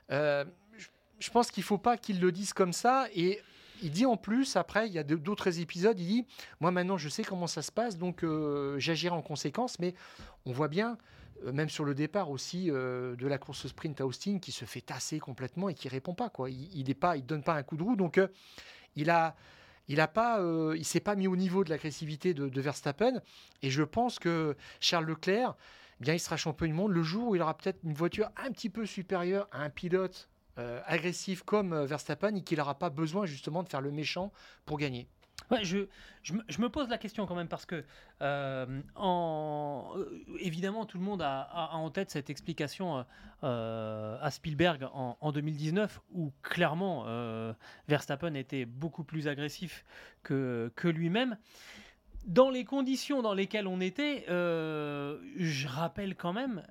[0.10, 3.08] je pense qu'il ne faut pas qu'il le dise comme ça.
[3.14, 3.42] Et
[3.82, 6.26] il dit en plus, après, il y a d'autres épisodes, il dit
[6.60, 9.80] Moi maintenant, je sais comment ça se passe, donc euh, j'agirai en conséquence.
[9.80, 9.94] Mais
[10.46, 10.98] on voit bien,
[11.46, 14.66] euh, même sur le départ aussi euh, de la course sprint à Austin, qui se
[14.66, 16.30] fait tasser complètement et qui répond pas.
[16.30, 16.50] Quoi.
[16.50, 17.96] Il ne il donne pas un coup de roue.
[17.96, 18.20] Donc
[18.96, 19.36] il a.
[19.90, 23.20] Il s'est pas mis au niveau de l'agressivité de, Verstappen,
[23.62, 25.58] et je pense que Charles Leclerc,
[26.00, 28.30] eh bien, il sera champion du monde le jour où il aura peut-être une voiture
[28.38, 32.78] un petit peu supérieure à un pilote euh, agressif comme euh, Verstappen et qu'il n'aura
[32.78, 34.34] pas besoin justement de faire le méchant
[34.66, 35.08] pour gagner.
[35.50, 35.88] Ouais, je,
[36.24, 37.84] je, me pose la question quand même parce que,
[38.22, 39.94] euh, en,
[40.40, 43.06] évidemment, tout le monde a, en tête cette explication
[43.42, 47.06] à Spielberg en, en, 2019 où clairement
[47.88, 49.84] Verstappen était beaucoup plus agressif
[50.22, 51.38] que, que lui-même.
[52.26, 56.64] Dans les conditions dans lesquelles on était, je rappelle quand même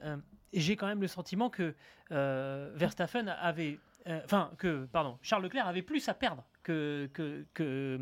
[0.53, 1.75] j'ai quand même le sentiment que
[2.13, 7.47] euh, Verstappen avait, euh, enfin que pardon, Charles Leclerc avait plus à perdre que que
[7.55, 8.01] que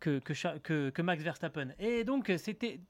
[0.00, 1.68] que, Max Verstappen.
[1.78, 2.80] Et donc c'était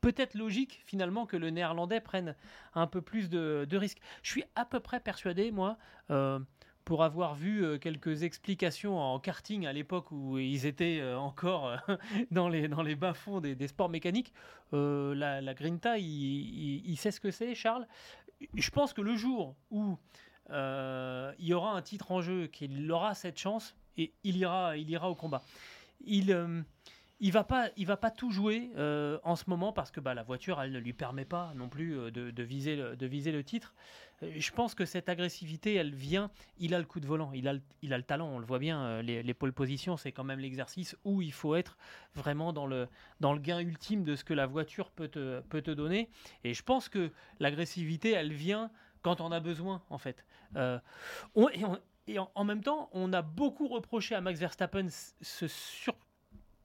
[0.00, 2.34] peut-être logique finalement que le Néerlandais prenne
[2.74, 4.00] un peu plus de, risques.
[4.22, 5.78] Je suis à peu près persuadé, moi.
[6.10, 6.38] Euh,
[6.84, 11.76] pour avoir vu quelques explications en karting à l'époque où ils étaient encore
[12.30, 14.32] dans les, dans les bas-fonds des, sports mécaniques,
[14.72, 17.86] la, Grinta, il, sait ce que c'est, Charles?
[18.54, 19.96] Je pense que le jour où
[20.50, 24.76] euh, il y aura un titre en jeu, qu'il aura cette chance, et il ira,
[24.76, 25.42] il ira au combat.
[26.00, 26.62] Il, euh,
[27.20, 30.14] il va pas, il va pas tout jouer euh, en ce moment parce que bah,
[30.14, 33.42] la voiture, elle ne lui permet pas non plus de, viser, le, de viser le
[33.42, 33.74] titre.
[34.22, 36.30] Je pense que cette agressivité, elle vient.
[36.58, 38.28] Il a le coup de volant, il a le, il a le talent.
[38.28, 39.00] On le voit bien.
[39.02, 41.76] Les, les positions, c'est quand même l'exercice où il faut être
[42.14, 42.88] vraiment dans le,
[43.20, 46.10] dans le gain ultime de ce que la voiture peut te, peut te donner.
[46.44, 48.70] Et je pense que l'agressivité, elle vient
[49.02, 50.24] quand on a besoin, en fait.
[50.56, 50.78] Euh,
[52.06, 54.86] et, en, même temps, on a beaucoup reproché à Max Verstappen
[55.20, 55.46] ce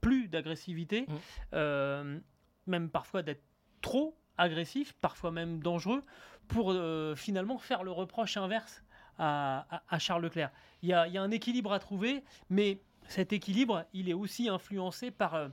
[0.04, 1.14] surplus d'agressivité, mmh.
[1.54, 2.18] euh,
[2.66, 3.42] même parfois d'être
[3.80, 6.02] trop agressif, parfois même dangereux,
[6.48, 8.82] pour euh, finalement faire le reproche inverse
[9.18, 10.50] à, Charles Leclerc.
[10.82, 15.50] Il y, a, un équilibre à trouver, mais cet équilibre, il est aussi influencé par,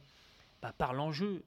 [0.64, 1.46] bah, par l'enjeu.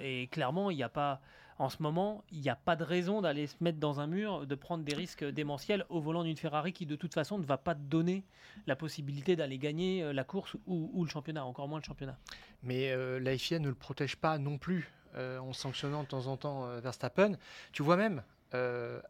[0.00, 1.20] et clairement, il n'y a pas
[1.58, 4.46] en ce moment, il n'y a pas de raison d'aller se mettre dans un mur,
[4.46, 7.58] de prendre des risques démentiels au volant d'une Ferrari qui de toute façon ne va
[7.58, 8.24] pas te donner
[8.66, 12.18] la possibilité d'aller gagner euh, la course ou, le championnat, encore moins le championnat.
[12.62, 16.26] Mais euh, la FIA ne le protège pas non plus euh, en sanctionnant de temps
[16.26, 17.36] en temps Verstappen.
[17.72, 18.22] Tu vois même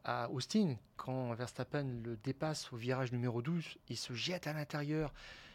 [0.05, 5.13] à Austin, quand Verstappen le dépasse au virage numéro 12, il se jette à l'intérieur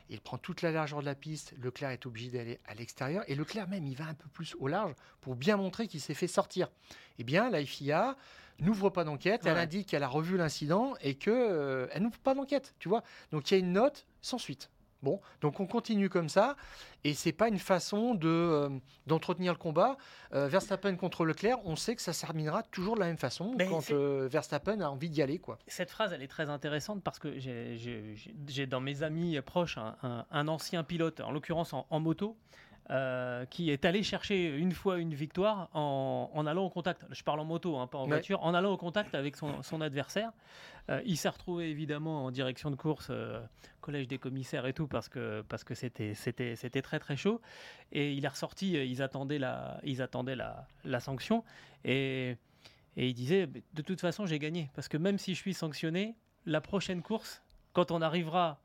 [0.10, 3.36] il prend toute la largeur de la piste, Leclerc est obligé d'aller à l'extérieur, et
[3.36, 6.28] Leclerc même, il va un peu plus au large pour bien montrer qu'il s'est fait
[6.28, 6.70] sortir.
[7.20, 8.16] Eh bien, la FIA
[8.60, 12.34] n'ouvre pas d'enquête, elle indique qu'elle a revu l'incident et qu'elle euh, elle n'ouvre pas
[12.34, 13.04] d'enquête, tu vois.
[13.32, 14.70] Donc il y a une note sans suite.
[15.02, 16.58] Bon, donc on continue comme ça,
[17.06, 18.70] et c'est pas une façon de euh,
[19.08, 19.98] d'entretenir le combat.
[20.34, 23.56] Euh, Verstappen contre Leclerc, on sait que ça se terminera toujours de la même façon
[23.58, 25.58] quand euh, Verstappen a envie d'y aller, quoi.
[25.68, 30.84] Cette phrase, elle est très intéressante parce que j'ai dans mes amis proches un, ancien
[30.84, 32.36] pilote, en l'occurrence en, moto,
[32.92, 37.06] euh, qui est allé chercher une fois une victoire en, allant au contact.
[37.12, 40.32] Je parle en moto, hein, pas en voiture, en allant au contact avec son, adversaire.
[40.90, 43.40] Euh, il s'est retrouvé évidemment en direction de course, euh,
[43.82, 47.42] collège des commissaires et tout, parce que parce que c'était c'était c'était très très chaud.
[47.92, 48.72] Et il est ressorti.
[48.72, 51.44] Ils attendaient la ils attendaient la, la sanction
[51.86, 52.38] et
[52.98, 54.72] Et il disait, de toute façon, j'ai gagné.
[54.74, 58.60] Parce que même si je suis sanctionné, la prochaine course, quand on arrivera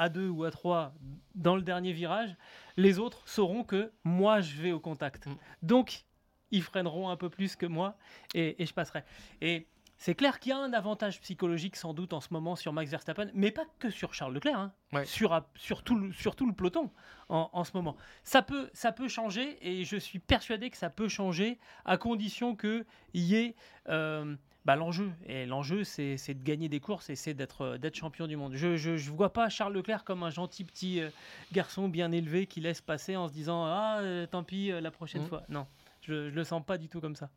[0.00, 0.94] à deux ou à trois
[1.34, 2.34] dans le dernier virage,
[2.78, 5.26] les autres sauront que moi, je vais au contact.
[5.26, 5.34] Mm.
[5.62, 6.04] Donc,
[6.50, 7.96] ils freineront un peu plus que moi
[8.34, 9.04] et, et je passerai.
[9.42, 9.66] Et
[9.98, 12.90] c'est clair qu'il y a un avantage psychologique sans doute en ce moment sur Max
[12.90, 14.72] Verstappen, mais pas que sur Charles Leclerc, hein.
[15.04, 16.90] sur, sur, tout le, sur, tout le, peloton
[17.28, 17.94] en, ce moment.
[18.24, 22.56] Ça peut, ça peut changer et je suis persuadé que ça peut changer à condition
[22.56, 23.54] qu'il y ait
[23.90, 25.10] euh, bah, l'enjeu.
[25.26, 28.54] Et l'enjeu, c'est de gagner des courses et c'est d'être champion du monde.
[28.54, 31.10] Je ne vois pas Charles Leclerc comme un gentil petit euh,
[31.52, 35.22] garçon bien élevé qui laisse passer en se disant Ah, euh, tant pis, la prochaine
[35.22, 35.28] mmh.
[35.28, 35.42] fois.
[35.48, 35.66] Non,
[36.02, 37.30] je ne le sens pas du tout comme ça.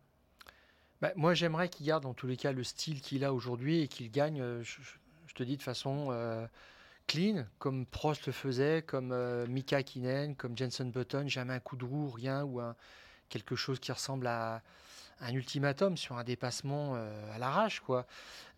[1.03, 3.89] Bah, moi, j'aimerais qu'il garde en tous les cas le style qu'il a aujourd'hui et
[3.89, 6.47] qu'il gagne, euh, je, te dis, de façon euh,
[7.07, 11.75] clean, comme Prost le faisait, comme euh, Mika Kinen, comme Jenson Button, jamais un coup
[11.75, 12.61] de roue, rien, ou
[13.27, 14.61] quelque chose qui ressemble à
[15.19, 18.05] un ultimatum sur un dépassement à l'arrache, quoi.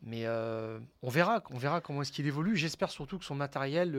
[0.04, 2.56] Mais on verra, on verra comment est-ce qu'il évolue.
[2.56, 3.92] J'espère surtout que son matériel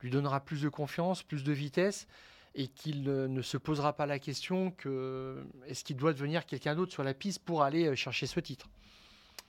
[0.00, 2.06] lui donnera plus de confiance, plus de vitesse
[2.54, 6.92] et qu'il ne se posera pas la question que est-ce qu'il doit devenir quelqu'un d'autre
[6.92, 8.68] sur la piste pour aller euh, chercher ce titre.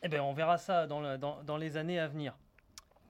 [0.02, 2.36] Eh bien, on verra ça dans, les années à venir.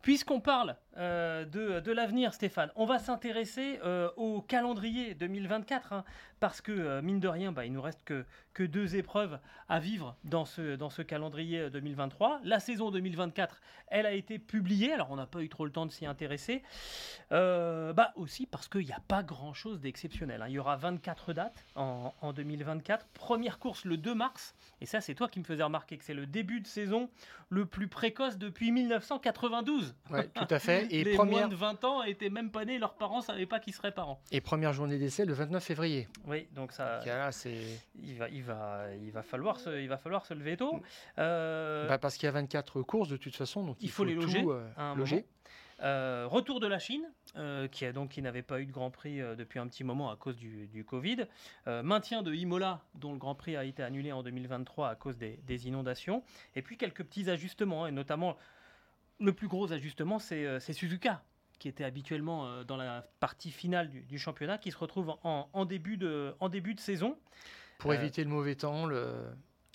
[0.01, 6.03] Puisqu'on parle euh, de, l'avenir, Stéphane, on va s'intéresser euh, au calendrier 2024, hein,
[6.39, 9.79] parce que, euh, mine de rien, bah, il nous reste que, que, deux épreuves à
[9.79, 12.41] vivre dans ce, dans ce calendrier 2023.
[12.43, 15.85] La saison 2024, elle a été publiée, alors on n'a pas eu trop le temps
[15.85, 16.63] de s'y intéresser,
[17.31, 20.41] bah, aussi parce qu'il n'y a pas grand-chose d'exceptionnel.
[20.41, 20.47] Hein.
[20.49, 23.07] Il y aura 24 dates en, en 2024.
[23.13, 26.13] Première course le 2 mars, et ça c'est toi qui me faisais remarquer que c'est
[26.13, 27.09] le début de saison
[27.49, 29.95] le plus précoce depuis 1992.
[30.11, 30.87] Oui, tout à fait.
[30.91, 33.73] Et les moins de 20 ans étaient même pas nés, leurs parents savaient pas qu'ils
[33.73, 34.19] seraient parents.
[34.31, 36.07] Et première journée d'essai le 29 février.
[36.27, 37.01] Oui, donc ça.
[37.95, 40.81] il va, il va, il va falloir se, il va falloir se lever tôt.
[41.19, 44.15] Euh, bah parce qu'il y a 24 courses de toute façon, donc il, faut, les
[44.15, 44.43] loger.
[44.45, 45.25] Euh, loger.
[45.81, 47.05] Euh, retour de la Chine,
[47.71, 50.15] qui, a donc, qui n'avait pas eu de Grand Prix depuis un petit moment à
[50.15, 51.25] cause du, du Covid.
[51.65, 55.39] maintien de Imola, dont le Grand Prix a été annulé en 2023 à cause des,
[55.45, 56.23] des inondations.
[56.55, 58.37] Et puis quelques petits ajustements, et notamment
[59.19, 61.23] le plus gros ajustement, c'est Suzuka,
[61.59, 65.97] qui était habituellement euh, dans la partie finale du, championnat, qui se retrouve en, début,
[65.97, 67.17] de, en début de saison.
[67.77, 69.13] Pour euh, éviter le mauvais temps, le,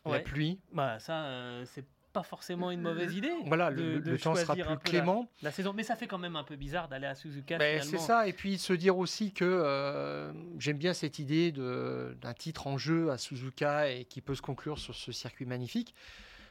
[0.04, 0.58] la pluie.
[0.72, 1.26] Bah, ça,
[1.64, 3.32] c'est pas forcément une mauvaise idée.
[3.46, 5.28] Voilà, le, temps sera plus clément.
[5.42, 7.58] La, saison, mais ça fait quand même un peu bizarre d'aller à Suzuka.
[7.58, 12.66] Ben, c'est ça, et puis se dire aussi que j'aime bien cette idée d'un titre
[12.66, 15.94] en jeu à Suzuka et qui peut se conclure sur ce circuit magnifique.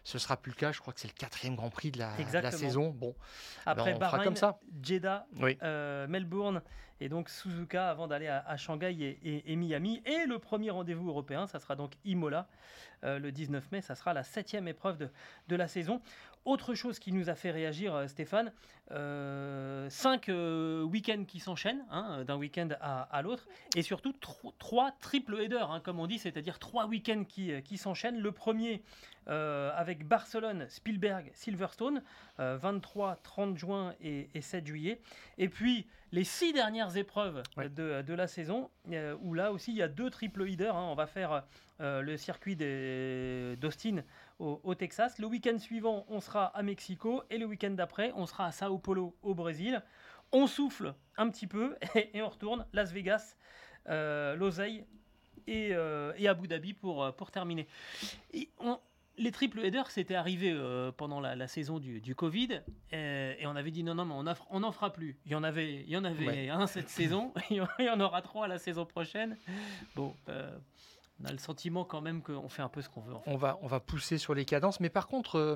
[0.03, 0.71] Ce sera plus le cas.
[0.71, 2.89] Je crois que c'est le quatrième Grand Prix de la, saison.
[2.89, 3.15] Bon,
[3.65, 4.59] après ben, Bahreïn, comme ça.
[4.81, 5.25] Jeddah,
[5.63, 6.61] euh, Melbourne
[7.01, 10.01] et donc Suzuka avant d'aller à, Shanghai et, Miami.
[10.05, 12.47] Et le premier rendez-vous européen, ça sera donc Imola
[13.05, 13.81] euh, le 19 mai.
[13.81, 15.09] Ça sera la septième épreuve de,
[15.47, 16.01] de la saison.
[16.45, 18.51] Autre chose qui nous a fait réagir, euh, Stéphane,
[18.91, 24.13] euh, cinq euh, week-ends qui s'enchaînent, hein, d'un week-end à, l'autre, et surtout
[24.57, 28.19] trois triple headers, hein, comme on dit, c'est-à-dire trois week-ends qui, qui s'enchaînent.
[28.19, 28.81] Le premier
[29.29, 32.01] avec Barcelone, Spielberg, Silverstone,
[32.37, 35.01] 23, 30 juin et, 7 juillet.
[35.37, 38.69] Et puis les six dernières épreuves de, de, la saison,
[39.21, 40.75] où là aussi il y a deux triple headers.
[40.75, 40.87] Hein.
[40.89, 41.43] On va faire
[41.79, 44.03] le circuit d'Austin
[44.39, 45.19] au, Texas.
[45.19, 48.77] Le week-end suivant, on sera à Mexico et le week-end d'après, on sera à Sao
[48.77, 49.83] Paulo au Brésil.
[50.31, 53.35] On souffle un petit peu et, on retourne Las Vegas,
[53.89, 54.85] euh, Loseille
[55.47, 57.67] et, euh, et, Abu Dhabi pour, euh, pour terminer.
[59.19, 63.71] Les triple headers, c'était arrivé euh, pendant la, saison du, du Covid, et on avait
[63.71, 65.17] dit non, non, mais on n'en fera plus.
[65.25, 68.21] Il y en avait, il y en avait un cette saison, il y en aura
[68.21, 69.37] trois la saison prochaine.
[69.95, 70.15] Bon,
[71.21, 73.13] on a le sentiment quand même qu'on fait un peu ce qu'on veut.
[73.25, 75.55] On, va, on va pousser sur les cadences, mais par contre, euh,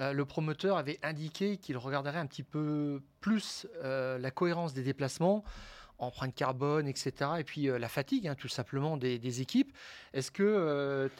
[0.00, 4.82] euh, le promoteur avait indiqué qu'il regarderait un petit peu plus euh, la cohérence des
[4.82, 5.44] déplacements,
[5.98, 7.30] empreinte carbone, etc.
[7.38, 9.76] Et puis la fatigue, hein, tout simplement, des, équipes.
[10.12, 11.10] Est-ce que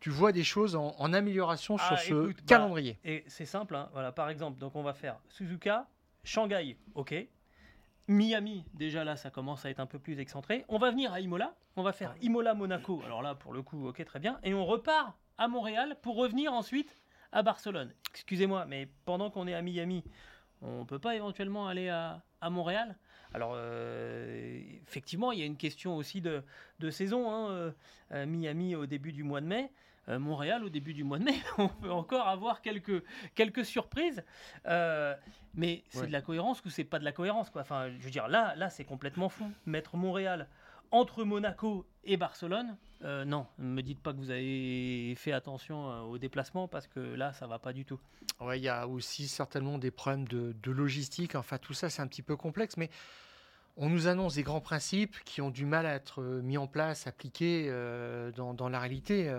[0.00, 2.98] tu vois des choses en, amélioration sur ah, ce bah, calendrier?
[3.04, 5.86] Et c'est simple, hein, voilà, par exemple, donc on va faire Suzuka,
[6.24, 7.14] Shanghai, ok,
[8.10, 10.64] Miami, déjà là, ça commence à être un peu plus excentré.
[10.68, 11.54] On va venir à Imola.
[11.76, 13.00] On va faire Imola-Monaco.
[13.06, 14.40] Alors là, pour le coup, ok, très bien.
[14.42, 16.98] Et on repart à Montréal pour revenir ensuite
[17.30, 17.94] à Barcelone.
[18.10, 20.02] Excusez-moi, mais pendant qu'on est à Miami,
[20.60, 22.98] on ne peut pas éventuellement aller à, Montréal?
[23.32, 26.42] Alors, euh, effectivement, il y a une question aussi de,
[26.90, 27.30] saison.
[27.30, 27.72] Hein,
[28.12, 29.70] euh, Miami au début du mois de mai.
[30.08, 31.36] Euh, Montréal au début du mois de mai.
[31.58, 34.24] on peut encore avoir quelques, quelques surprises.
[35.54, 37.62] Mais c'est de la cohérence ou c'est pas de la cohérence quoi.
[37.62, 39.50] Enfin, je veux dire, là, là c'est complètement fou.
[39.66, 40.48] Mettre Montréal
[40.92, 42.76] entre Monaco et Barcelone?
[43.02, 46.86] Euh, non, ne me dites pas que vous avez fait attention euh, au déplacement parce
[46.86, 47.98] que là, ça va pas du tout.
[48.40, 51.34] Ouais, il y a aussi certainement des problèmes de, logistique.
[51.34, 52.90] Enfin, tout ça, c'est un petit peu complexe, mais
[53.76, 56.66] on nous annonce des grands principes qui ont du mal à être euh, mis en
[56.66, 57.70] place, appliqués
[58.36, 59.30] dans, la réalité.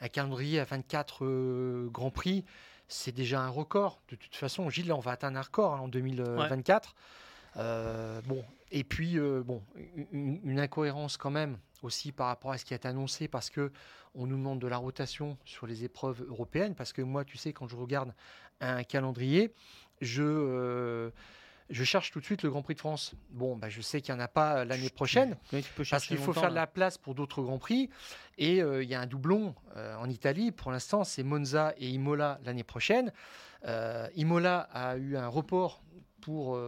[0.00, 2.44] Un calendrier à 24 grands prix,
[2.88, 4.00] c'est déjà un record.
[4.08, 6.94] De toute façon, Gilles, là, on va atteindre un record hein, en 2024.
[7.56, 9.62] Bon, et puis, bon,
[10.12, 13.72] une, incohérence quand même aussi par rapport à ce qui est annoncé, parce que
[14.14, 17.52] on nous demande de la rotation sur les épreuves européennes, parce que moi, tu sais,
[17.52, 18.14] quand je regarde
[18.60, 19.52] un calendrier,
[20.00, 21.10] je, euh,
[21.70, 23.14] je cherche tout de suite le Grand Prix de France.
[23.30, 25.36] Bon, bah, je sais qu'il n'y en a pas l'année prochaine,
[25.90, 27.88] parce qu'il faut faire de la place pour d'autres Grands Prix,
[28.38, 31.88] et euh, il y a un doublon euh, en Italie, pour l'instant, c'est Monza et
[31.88, 33.12] Imola l'année prochaine.
[34.16, 35.82] Imola a eu un report
[36.22, 36.58] pour,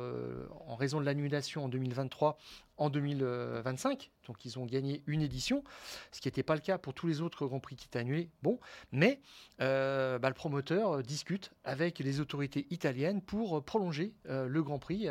[0.67, 2.37] en raison de l'annulation en 2023
[2.77, 4.11] en 2025.
[4.27, 5.63] Donc ils ont gagné une édition,
[6.11, 8.31] ce qui n'était pas le cas pour tous les autres Grands Prix qui étaient annulés.
[8.43, 8.59] Bon,
[8.93, 9.21] mais
[9.61, 14.79] euh, bah, le promoteur euh, discute avec les autorités italiennes pour euh, prolonger le Grand
[14.79, 15.07] Prix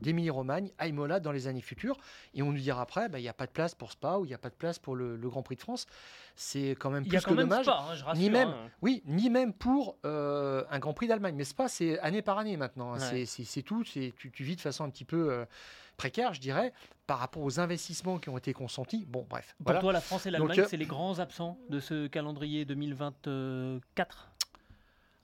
[0.00, 1.96] d'Émilie-Romagne à Imola dans les années futures.
[2.34, 4.24] Et on nous dira après, bah, il n'y a pas de place pour Spa ou
[4.24, 5.86] il n'y a pas de place pour le, Grand Prix de France.
[6.34, 7.68] C'est quand même plus que dommage.
[7.68, 8.70] Hein, je rassure, ni même, hein.
[8.82, 11.34] oui, ni même pour un Grand Prix d'Allemagne.
[11.36, 12.94] Mais Spa, c'est année par année maintenant.
[12.94, 13.24] Hein.
[13.24, 13.84] C'est tout.
[13.84, 15.44] Tu, tu vis de façon un petit peu
[16.00, 16.72] précaire, je dirais,
[17.06, 19.04] par rapport aux investissements qui ont été consentis.
[19.06, 19.54] Bon, bref.
[19.62, 24.30] Pour toi, la France et l'Allemagne, euh, c'est les grands absents de ce calendrier 2024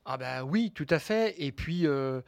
[0.05, 1.35] Ah ben oui, tout à fait.
[1.43, 1.87] Et puis...
[1.87, 2.21] Euh,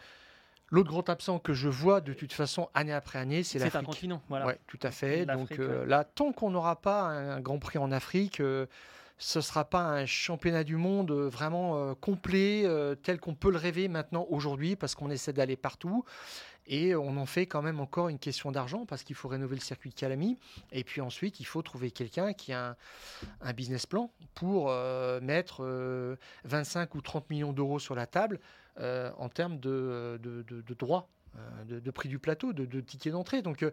[0.71, 3.73] l'autre grand absent que je vois de toute façon année après année, c'est l'Afrique.
[3.73, 4.47] C'est un continent, voilà.
[4.47, 5.25] Ouais, tout à fait.
[5.25, 9.65] Donc euh, là, tant qu'on n'aura pas un, Grand Prix en Afrique, ce ne sera
[9.65, 12.65] pas un championnat du monde vraiment euh, complet,
[13.03, 16.05] tel qu'on peut le rêver maintenant aujourd'hui, parce qu'on essaie d'aller partout.
[16.69, 19.61] Et on en fait quand même encore une question d'argent, parce qu'il faut rénover le
[19.61, 20.39] circuit de Calami.
[20.71, 22.77] Et puis ensuite, il faut trouver quelqu'un qui a
[23.41, 24.71] un, business plan pour
[25.23, 25.65] mettre
[26.45, 28.39] 25 ou 30 millions d'euros sur la table
[28.79, 33.43] en termes de, de, de droits euh, de, prix du plateau, de, de tickets d'entrée.
[33.43, 33.71] Donc euh,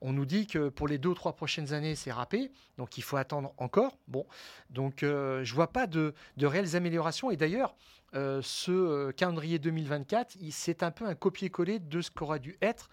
[0.00, 3.02] on nous dit que pour les deux ou trois prochaines années, c'est râpé, donc il
[3.02, 3.96] faut attendre encore.
[4.08, 4.26] Bon,
[4.70, 7.30] donc euh, je vois pas de, réelles améliorations.
[7.30, 7.74] Et d'ailleurs,
[8.12, 12.88] ce calendrier 2024, c'est un peu un copier-coller de ce qu'aura dû être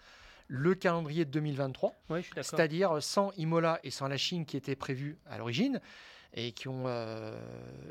[0.48, 1.94] le calendrier de 2023,
[2.36, 5.80] c'est-à-dire sans Imola et sans la Chine qui était prévu à l'origine
[6.36, 7.34] et qui ont euh,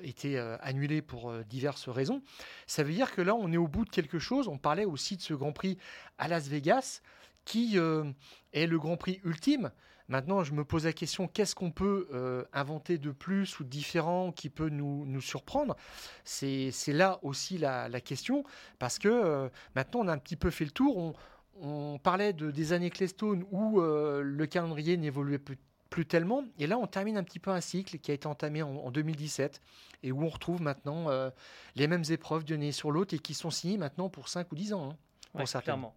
[0.03, 2.21] été euh, annulés pour euh, diverses raisons.
[2.67, 4.47] Ça veut dire que là, on est au bout de quelque chose.
[4.47, 5.77] On parlait aussi de ce Grand Prix
[6.17, 7.01] à Las Vegas,
[7.43, 9.71] qui est le Grand Prix ultime.
[10.07, 14.31] Maintenant, je me pose la question, qu'est-ce qu'on peut inventer de plus ou de différent
[14.31, 15.75] qui peut nous, nous surprendre?
[16.23, 18.43] C'est là aussi la, la, question,
[18.77, 20.97] parce que maintenant, on a un petit peu fait le tour.
[20.97, 21.13] On,
[21.59, 25.57] on parlait de, des années Clestone où le calendrier n'évoluait plus
[25.95, 26.43] plus tellement.
[26.59, 29.61] Et là, on termine un petit peu un cycle qui a été entamé en, 2017
[30.03, 31.29] et où on retrouve maintenant euh,
[31.75, 34.55] les mêmes épreuves d'une année sur l'autre et qui sont signées maintenant pour 5 ou
[34.55, 34.97] 10 ans.
[35.35, 35.95] Hein, clairement.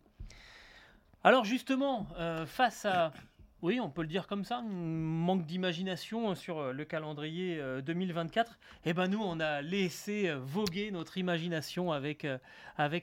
[1.25, 3.13] Alors justement, euh, face à,
[3.63, 8.93] oui, on peut le dire comme ça, manque d'imagination sur euh, le calendrier 2024, eh
[8.93, 12.27] ben nous, on a laissé voguer notre imagination avec,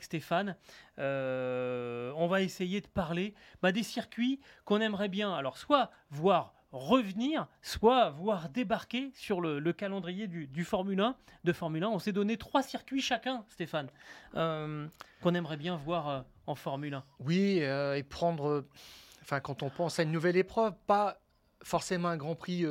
[0.01, 0.55] Stéphane.
[0.97, 7.47] on va essayer de parler bah, des circuits qu'on aimerait bien, alors soit voir revenir,
[7.61, 11.15] soit voir débarquer sur le, calendrier du, Formule 1.
[11.43, 13.87] De Formule 1, on s'est donné trois circuits chacun, Stéphane,
[14.35, 14.87] euh,
[15.21, 17.03] qu'on aimerait bien voir euh, en Formule 1.
[17.19, 18.65] Oui, euh, et prendre,
[19.25, 21.19] enfin, quand on pense à une nouvelle épreuve, pas
[21.63, 22.61] forcément un Grand Prix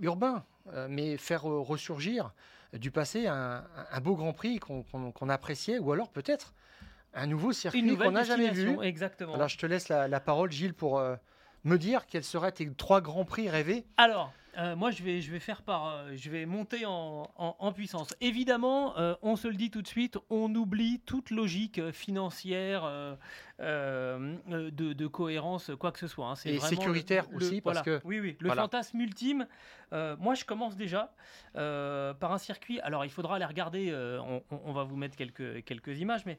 [0.00, 0.44] urbain,
[0.88, 2.32] mais faire ressurgir
[2.72, 3.64] du passé un,
[4.02, 6.54] beau Grand Prix qu'on appréciait, ou alors peut-être
[7.12, 8.76] un nouveau circuit qu'on n'a jamais vu.
[8.82, 9.34] Exactement.
[9.34, 11.00] Alors je te laisse la, la parole, Gilles, pour
[11.64, 15.30] me dire quels seraient tes trois grands prix rêvés Alors, euh, moi, je vais, je
[15.30, 18.14] vais faire par, euh, je vais monter en, en, puissance.
[18.20, 22.84] Évidemment, euh, on se le dit tout de suite, on oublie toute logique financière,
[23.58, 26.26] de, de, cohérence, quoi que ce soit.
[26.26, 26.34] Hein.
[26.44, 29.46] Et sécuritaire aussi, parce que oui, oui, le fantasme ultime.
[29.92, 31.12] moi, je commence déjà
[31.54, 32.80] par un circuit.
[32.80, 33.92] Alors, il faudra aller regarder.
[34.24, 36.38] On, on, va vous mettre quelques quelques images, mais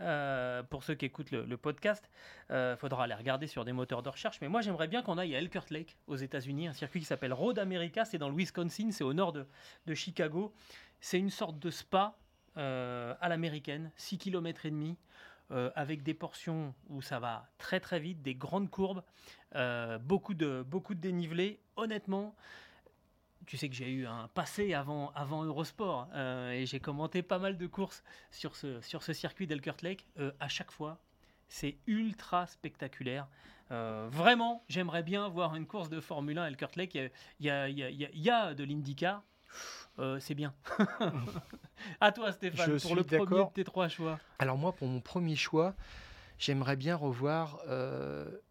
[0.00, 2.10] euh, pour ceux qui écoutent le, podcast,
[2.50, 4.40] il euh, faudra aller regarder sur des moteurs de recherche.
[4.40, 7.32] Mais moi, j'aimerais bien qu'on aille à Elkhart Lake, aux États-Unis, un circuit qui s'appelle
[7.32, 8.04] Road America.
[8.04, 10.52] C'est dans le Wisconsin, c'est au nord de, Chicago.
[11.00, 12.16] C'est une sorte de spa
[12.56, 14.96] euh, à l'américaine, 6 km et demi.
[15.76, 19.02] avec des portions où ça va très très vite, des grandes courbes,
[20.02, 21.60] beaucoup, de, beaucoup de dénivelé.
[21.76, 22.34] Honnêtement,
[23.46, 27.38] tu sais que j'ai eu un passé avant, avant Eurosport euh, et j'ai commenté pas
[27.38, 30.06] mal de courses sur ce, sur ce circuit d'Elkert Lake.
[30.18, 30.98] Euh, à chaque fois,
[31.48, 33.28] c'est ultra spectaculaire.
[33.70, 36.94] Euh, vraiment, j'aimerais bien voir une course de Formule 1 à Elkhart Lake.
[36.94, 37.10] Il
[37.46, 39.22] y a, il y a- il y a- il y a de l'IndyCar.
[40.20, 40.52] C'est bien.
[42.00, 44.18] à toi, Stéphane, Je pour le premier de tes trois choix.
[44.38, 45.74] Alors moi, pour mon premier choix,
[46.38, 47.60] j'aimerais bien revoir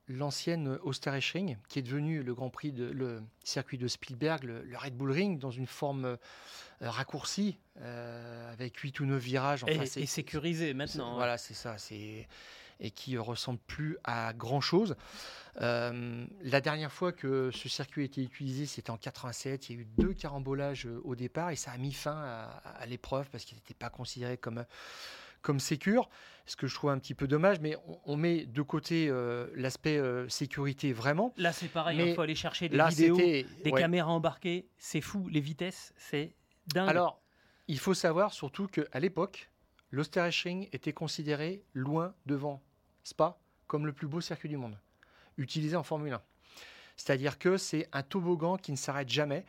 [0.07, 4.77] l'ancienne Osterreichring, qui est devenue le Grand Prix de le circuit de Spielberg, le, le
[4.77, 6.17] Red Bull Ring, dans une forme euh,
[6.81, 9.63] raccourcie, euh, avec 8 ou 9 virages.
[9.63, 11.13] Enfin, et, et sécurisé maintenant.
[11.13, 11.15] hein.
[11.15, 11.77] Voilà, c'est ça.
[11.77, 12.27] C'est
[12.81, 14.95] et qui euh, ressemble plus à grand chose.
[15.61, 19.69] la dernière fois que ce circuit a été utilisé, c'était en 87.
[19.69, 22.61] Il y a eu deux carambolages euh, au départ et ça a mis fin à,
[22.77, 24.65] à l'épreuve parce qu'il n'était pas considéré comme
[25.45, 26.09] comme sécure,
[26.47, 29.47] ce que je trouve un petit peu dommage, mais on, on met de côté euh,
[29.53, 31.33] l'aspect euh, sécurité vraiment.
[31.37, 32.01] Là, c'est pareil.
[32.01, 33.79] Il faut aller chercher des Là, vidéos, des ouais.
[33.79, 34.67] caméras embarquées.
[34.77, 35.29] C'est fou.
[35.29, 36.35] Les vitesses, c'est
[36.73, 36.89] dingue.
[36.89, 37.21] Alors,
[37.67, 39.51] il faut savoir surtout qu'à l'époque,
[39.91, 42.63] l'Osterreichring était considéré loin devant
[43.03, 43.37] Spa
[43.67, 44.79] comme le plus beau circuit du monde,
[45.37, 46.21] utilisé en Formule 1.
[46.97, 49.45] C'est-à-dire que c'est un toboggan qui ne s'arrête jamais.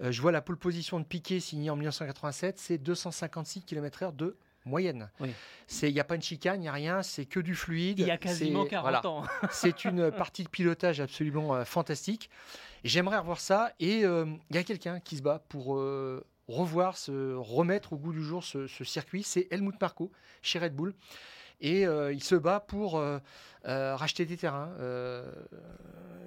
[0.00, 4.36] Euh, je vois la pole position de Piquet signée en 1987, c'est 256 km/h de
[4.70, 5.10] moyenne.
[5.20, 5.30] Oui.
[5.82, 7.98] Il n'y a pas une chicane, il n'y a rien, c'est que du fluide.
[7.98, 9.06] il y a quasiment c'est- 40 voilà.
[9.06, 9.24] ans.
[9.50, 12.30] C'est une partie de pilotage absolument euh, fantastique.
[12.82, 13.72] J'aimerais revoir ça.
[13.80, 17.96] Et euh, il y a quelqu'un qui se bat pour euh, revoir, se remettre au
[17.98, 19.22] goût du jour ce, ce circuit.
[19.22, 20.10] C'est Helmut Marko
[20.42, 20.94] chez Red Bull.
[21.60, 23.18] Et euh, il se bat pour euh,
[23.68, 24.70] euh, racheter des terrains,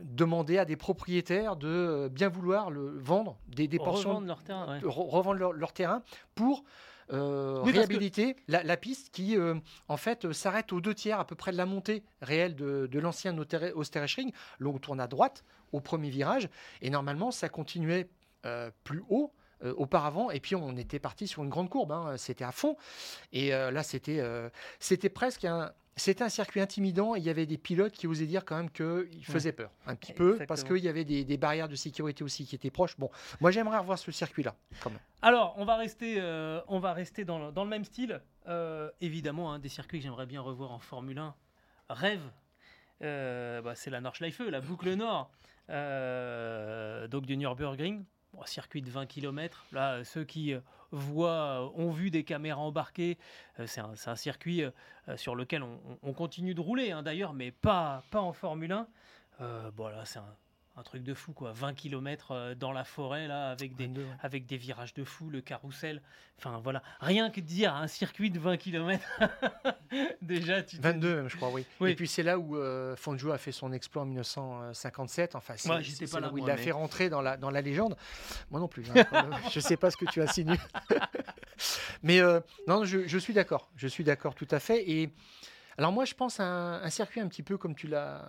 [0.04, 4.68] demander à des propriétaires de bien vouloir le vendre, des, des portions, Revendre leur terrain.
[4.74, 4.80] ouais.
[4.80, 6.04] de re- revendre leur, leur terrain
[6.36, 6.64] pour
[7.14, 7.94] euh, que-
[8.48, 9.56] la, la piste qui, euh,
[9.88, 12.88] en fait, euh, s'arrête aux deux tiers à peu près de la montée réelle de,
[12.92, 14.32] de l'ancien Oster- Osterreichring.
[14.60, 16.50] Là, on tourne à droite au premier virage.
[16.82, 18.10] Et normalement, ça continuait
[18.46, 19.32] euh, plus haut.
[19.64, 22.76] Euh, auparavant et puis on était parti sur une grande courbe hein, c'était à fond.
[23.32, 24.50] Et euh, là c'était euh,
[24.80, 28.26] c'était presque un c'était un circuit intimidant et il y avait des pilotes qui osaient
[28.26, 31.38] dire quand même qu'il faisait peur un petit peu parce qu'il y avait des, des
[31.38, 32.98] barrières de sécurité aussi qui étaient proches.
[32.98, 33.10] Bon
[33.40, 35.00] moi j'aimerais revoir ce circuit là quand même.
[35.22, 36.22] Alors, on va rester,
[36.68, 38.22] on va rester dans, le, dans le même style.
[39.00, 41.34] Évidemment, un des circuits que j'aimerais bien revoir en Formule 1,
[41.90, 42.24] rêve,
[43.00, 45.32] bah, c'est la Nordschleife, la boucle nord,
[45.70, 48.04] euh, donc du Nürburgring.
[48.46, 49.66] Circuit de 20 km.
[49.72, 50.60] Là, ceux qui euh,
[50.92, 53.18] voient, euh, ont vu des caméras embarquées,
[53.60, 54.64] euh, c'est un, circuit
[55.16, 58.72] sur lequel on, on- on continue de rouler, hein, d'ailleurs, mais pas, pas en Formule
[58.72, 58.88] 1.
[59.42, 60.36] Euh, bon, là, c'est un,
[60.76, 61.52] un truc de fou, quoi.
[61.54, 64.08] 20 km dans la forêt, là, avec des, 22, ouais.
[64.22, 66.02] avec des virages de fou, le carrousel.
[66.40, 69.04] Enfin voilà, rien que de dire un circuit de 20 km.
[70.22, 71.66] Déjà, tu te 22 même, je crois, oui.
[71.80, 71.92] Oui.
[71.92, 75.36] Et puis c'est là où euh, Fangio a fait son exploit en 1957.
[75.36, 77.38] Enfin, c'est Ouais, c'est pas là là, où il l'a mais- fait rentrer dans la,
[77.38, 77.96] dans la légende.
[78.50, 78.84] Moi non plus.
[78.90, 80.58] hein, euh, je sais pas ce que tu insinues.
[82.04, 83.70] mais euh, non, je, je suis d'accord.
[83.76, 84.90] Je suis d'accord tout à fait.
[84.90, 85.14] Et
[85.78, 88.26] alors moi, je pense à un, un circuit un petit peu comme tu l'as.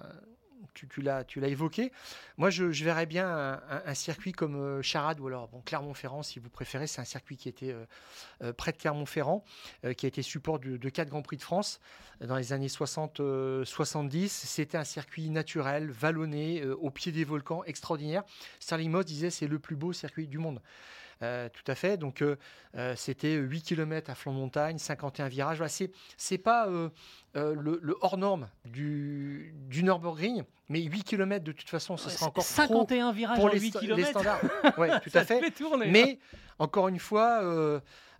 [0.72, 1.92] Tu, l'as, évoqué.
[2.36, 6.50] Moi, je, verrais bien un, circuit comme euh, Charade ou alors bon, Clermont-Ferrand, si vous
[6.50, 6.86] préférez.
[6.86, 7.84] C'est un circuit qui était euh,
[8.42, 9.44] euh, près de Clermont-Ferrand,
[9.96, 11.80] qui a été support de, quatre Grands Prix de France
[12.20, 14.28] dans les années 60-70.
[14.28, 18.22] C'était un circuit naturel, vallonné, au pied des volcans, extraordinaire.
[18.60, 20.60] Sterling Moss disait c'est le plus beau circuit du monde.
[21.24, 21.96] Euh, tout à fait.
[21.96, 22.36] Donc, euh,
[22.76, 25.56] euh, c'était 8 km à flanc de montagne, 51 virages.
[25.56, 26.90] Voilà, c'est, c'est pas euh,
[27.34, 32.26] le, le hors norme du, du Nürburgring, mais 8 km de toute façon, ce sera
[32.26, 34.10] encore trop 51 virages pour en les, 8 sta- les km.
[34.10, 34.40] standards.
[34.78, 35.50] Oui, tout ça à fait.
[35.52, 35.86] tourner.
[35.86, 35.90] hein.
[35.92, 36.18] Mais
[36.58, 37.40] encore une fois,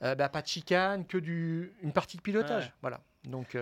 [0.01, 2.65] bah, pas de chicane, que du, une partie de pilotage.
[2.67, 2.73] Ouais.
[2.81, 3.01] Voilà.
[3.25, 3.57] Donc,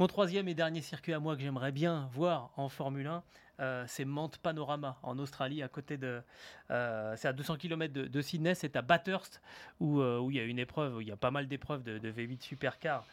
[0.00, 3.22] Mon troisième et dernier circuit à moi que j'aimerais bien voir en Formule 1,
[3.60, 6.20] euh, c'est Mount Panorama en Australie, à côté de.
[6.72, 9.40] euh, c'est à 200 km de, Sydney, c'est à Bathurst,
[9.78, 11.84] où, euh, où il y a une épreuve, où il y a pas mal d'épreuves
[11.84, 13.06] de V8 Supercar.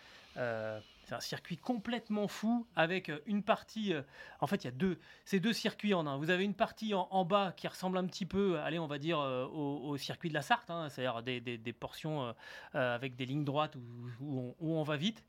[1.01, 3.93] Euh, c'est un circuit complètement fou avec euh, une partie.
[3.93, 4.01] euh,
[4.39, 4.97] en fait, il y a deux.
[5.25, 6.17] C'est deux circuits en un.
[6.17, 9.19] Vous avez une partie en, bas qui ressemble un petit peu, allez, on va dire,
[9.19, 12.33] euh, au, circuit de la Sarthe, hein, c'est-à-dire des, portions euh,
[12.75, 13.75] euh, avec des lignes droites
[14.19, 15.23] où, on, va vite.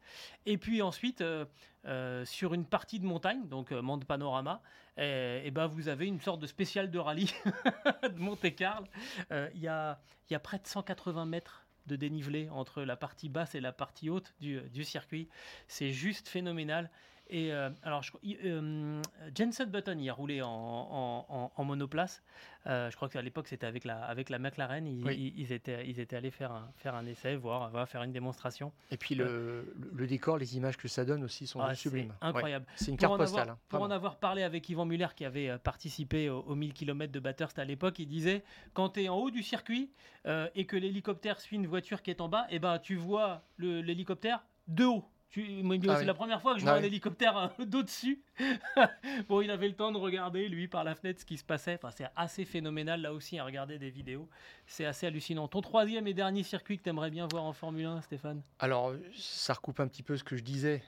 [0.47, 1.45] Et puis ensuite, euh,
[1.87, 4.63] euh, sur une partie de montagne, donc euh, Mont Panorama,
[4.97, 7.33] et, et ben vous avez une sorte de spécial de rallye
[8.03, 8.87] de Monte-Carlo.
[9.31, 9.99] Euh, il y a
[10.43, 14.61] près de 180 mètres de dénivelé entre la partie basse et la partie haute du,
[14.71, 15.29] du circuit.
[15.69, 16.91] C'est juste phénoménal.
[17.35, 19.01] Et euh, alors, je, il- euh,
[19.35, 22.23] Jensen Button y a roulé en, en- en- en monoplace.
[22.67, 24.87] Euh, je crois qu'à l'époque, c'était avec la, avec la McLaren.
[24.87, 25.33] Ils, Oui.
[25.35, 28.13] ils- ils étaient, ils étaient allés faire un, faire un essai, voir, voir faire une
[28.13, 28.71] démonstration.
[28.91, 32.09] et puis le, le- décor, les images que ça donne aussi sont Ah, sublimes.
[32.11, 32.15] Ouais.
[32.29, 32.67] incroyable.
[32.77, 33.41] C'est une carte postale.
[33.41, 36.75] avoir- hein, pour en avoir parlé avec Yvan Muller qui avait participé au- aux 1000
[36.75, 39.91] km de Bathurst à l'époque, il disait quand tu es en haut du circuit
[40.27, 44.45] et que l'hélicoptère suit une voiture qui est en bas, et ben tu vois l'hélicoptère
[44.69, 45.05] de haut.
[45.35, 48.23] Ah c'est la première fois que je vois un hélicoptère euh, d'au-dessus.
[49.29, 51.75] bon, il avait le temps de regarder, lui, par la fenêtre, ce qui se passait.
[51.75, 54.29] Enfin, c'est assez phénoménal, là aussi, à regarder des vidéos.
[54.67, 55.49] C'est assez hallucinant.
[55.49, 58.43] Ton troisième et dernier circuit que tu aimerais bien voir en Formule 1, Stéphane?
[58.59, 60.83] Alors, ça recoupe un petit peu ce que je disais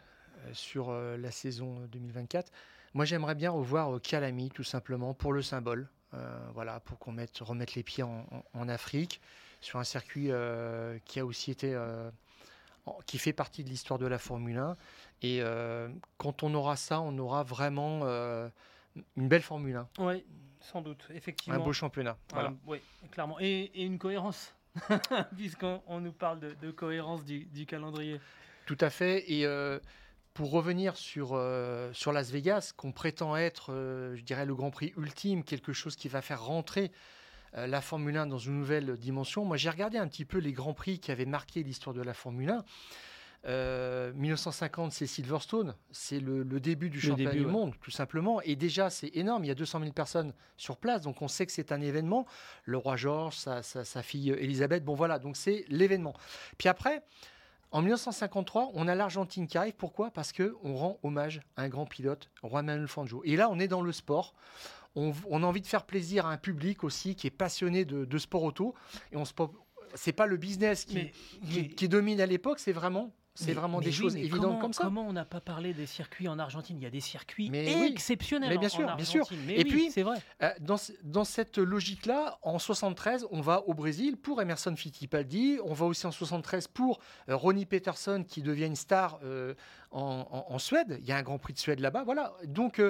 [0.46, 2.52] euh, sur euh, la saison 2024.
[2.92, 5.88] Moi, j'aimerais bien revoir Calami, tout simplement, pour le symbole.
[6.54, 9.20] voilà, pour qu'on mette, remette les pieds en, Afrique,
[9.60, 10.30] sur un circuit
[11.04, 11.76] qui a aussi été
[13.06, 14.76] qui fait partie de l'histoire de la Formule 1.
[15.22, 18.48] Et euh, quand on aura ça, on aura vraiment euh,
[19.16, 19.88] une belle Formule 1.
[19.98, 20.24] Oui,
[20.60, 21.58] sans doute, effectivement.
[21.58, 22.16] Un beau championnat.
[22.32, 22.52] Voilà.
[22.66, 22.78] oui,
[23.10, 23.36] clairement.
[23.40, 24.54] Et, une cohérence,
[25.36, 28.20] puisqu'on nous parle de, cohérence du, calendrier.
[28.66, 29.30] Tout à fait.
[29.30, 29.78] Et euh,
[30.34, 31.40] pour revenir sur,
[31.92, 33.72] sur Las Vegas, qu'on prétend être,
[34.14, 36.90] je dirais, le Grand Prix ultime, quelque chose qui va faire rentrer
[37.54, 39.44] la Formule 1 dans une nouvelle dimension.
[39.44, 42.14] Moi, j'ai regardé un petit peu les grands prix qui avaient marqué l'histoire de la
[42.14, 42.64] Formule 1.
[43.46, 48.40] 1950, euh, c'est Silverstone, c'est le, début du championnat du monde, tout simplement.
[48.40, 49.44] Et déjà, c'est énorme.
[49.44, 52.26] Il y a 200 000 personnes sur place, donc on sait que c'est un événement.
[52.64, 56.14] Le roi Georges, sa, sa, fille Elisabeth, bon voilà, donc c'est l'événement.
[56.56, 57.02] Puis après,
[57.70, 59.74] en 1953, on a l'Argentine qui arrive.
[59.74, 60.10] Pourquoi?
[60.10, 63.20] Parce que on rend hommage à un grand pilote, Juan Manuel Fangio.
[63.24, 64.32] Et là, on est dans le sport
[64.96, 68.42] on, a envie de faire plaisir à un public aussi qui est passionné de, sport
[68.42, 68.74] auto.
[69.12, 69.32] Et on se,
[69.94, 70.86] c'est pas le business
[71.76, 74.84] qui domine à l'époque, c'est vraiment c'est vraiment des choses évidentes comme ça.
[74.84, 76.76] Comment on n'a pas parlé des circuits en Argentine?
[76.78, 79.26] Il y a des circuits exceptionnels mais bien sûr, en bien sûr.
[79.48, 80.18] et puis, c'est vrai.
[80.42, 85.58] Euh, dans, dans, cette logique-là, en 73, on va au Brésil pour Emerson Fittipaldi.
[85.64, 89.54] On va aussi en 73 pour euh, Ronnie Peterson qui devient une star euh,
[89.90, 90.98] en, en, Suède.
[91.00, 92.04] Il y a un Grand Prix de Suède là-bas.
[92.04, 92.34] Voilà.
[92.44, 92.80] Donc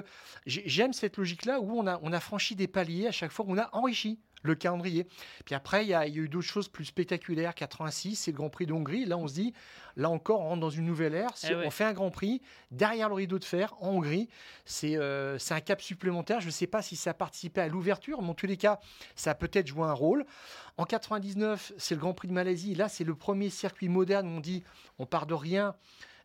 [0.46, 3.46] j'aime cette logique-là où on a, on a franchi des paliers à chaque fois.
[3.48, 5.06] On a enrichi le calendrier.
[5.44, 7.54] Puis après, il y a, eu d'autres choses plus spectaculaires.
[7.54, 9.04] 86, c'est le Grand Prix de Hongrie.
[9.04, 9.52] Là, on se dit,
[9.96, 11.30] là encore, on rentre dans une nouvelle ère.
[11.48, 12.40] Eh on fait un Grand Prix
[12.70, 14.28] derrière le rideau de fer en Hongrie.
[14.84, 16.40] Euh, c'est un cap supplémentaire.
[16.40, 18.80] Je ne sais pas si ça a participé à l'ouverture, mais en tous les cas,
[19.16, 20.24] ça a peut-être joué un rôle.
[20.76, 22.74] En 99, c'est le Grand Prix de Malaisie.
[22.74, 24.62] Là, c'est le premier circuit moderne on dit
[24.98, 25.74] on part de rien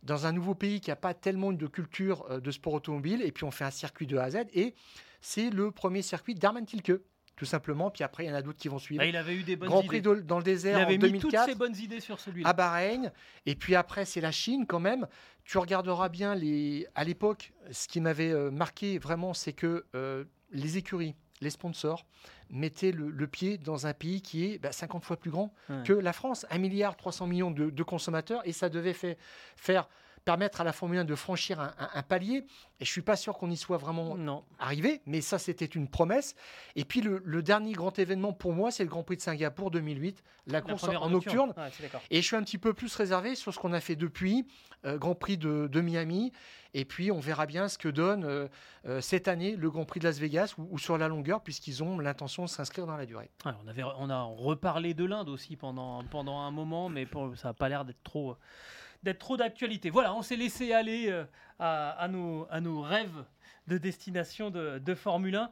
[0.04, 3.32] dans un nouveau pays qui n'a pas tellement de culture euh, de sport automobile, et
[3.32, 4.76] puis on fait un circuit de A à Z, et
[5.22, 7.02] c'est le premier circuit d'Arman Tilke
[7.40, 7.90] tout simplement.
[7.90, 9.02] Puis après, il y en a d'autres qui vont suivre.
[9.02, 11.14] Bah, il avait eu des bonnes Grand Prix dans le désert il avait en 2004.
[11.14, 12.50] Mis toutes ses bonnes idées sur celui-là.
[12.50, 13.14] À Bahreïn.
[13.46, 15.08] Et puis après, c'est la Chine quand même.
[15.46, 16.86] Tu regarderas bien les.
[16.96, 22.06] À l'époque, ce qui m'avait euh, marqué vraiment, c'est que euh, les écuries, les sponsors
[22.50, 25.54] mettaient le, pied dans un pays qui est 50 bah, fois plus grand
[25.86, 26.46] que la France.
[26.50, 28.42] 1 milliard 300 millions de, de consommateurs.
[28.44, 29.18] Et ça devait fait,
[29.56, 29.88] faire
[30.30, 32.46] permettre à la Formule 1 de franchir un, palier.
[32.80, 34.16] Et je suis pas sûr qu'on y soit vraiment
[34.60, 36.36] arrivé, mais ça, c'était une promesse.
[36.76, 40.24] Et puis, le, dernier grand événement pour moi, c'est le Grand Prix de Singapour 2008,
[40.46, 41.56] la, course en nocturne.
[42.12, 44.46] et je suis un petit peu plus réservé sur ce qu'on a fait depuis,
[44.86, 46.32] euh, Grand Prix de, Miami.
[46.76, 48.48] Et puis, on verra bien ce que donne euh,
[48.86, 51.98] euh, cette année le Grand Prix de Las Vegas ou, sur la longueur, puisqu'ils ont
[51.98, 53.32] l'intention de s'inscrire dans la durée.
[53.46, 57.54] on, avait, on a reparlé de l'Inde aussi pendant, pendant un moment, mais ça n'a
[57.56, 58.38] pas l'air d'être trop
[59.04, 59.90] d'être trop d'actualité.
[59.90, 61.24] Voilà, on s'est laissé aller euh,
[61.60, 63.26] à, nos, rêves
[63.68, 65.52] de destination de, de Formule 1.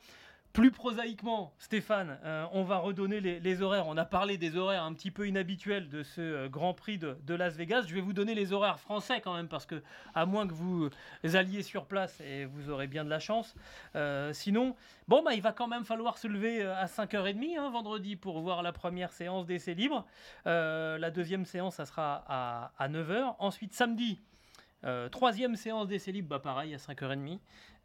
[0.57, 3.85] Plus prosaïquement, Stéphane, euh, on va redonner les, horaires.
[3.87, 7.35] On a parlé des horaires un petit peu inhabituels de ce euh, Grand Prix de,
[7.35, 7.83] Las Vegas.
[7.87, 9.83] Je vais vous donner les horaires français quand même, parce que
[10.15, 10.89] à moins que vous
[11.35, 13.53] alliez sur place, et vous aurez bien de la chance.
[13.95, 14.75] Euh, sinon,
[15.07, 18.63] bon, bah, il va quand même falloir se lever à 5h30 hein, vendredi pour voir
[18.63, 20.07] la première séance d'essai libre.
[20.45, 23.35] la deuxième séance, ça sera à, à 9h.
[23.37, 24.19] Ensuite, samedi,
[25.11, 27.39] troisième séance d'essai libre, bah pareil, à 5h30.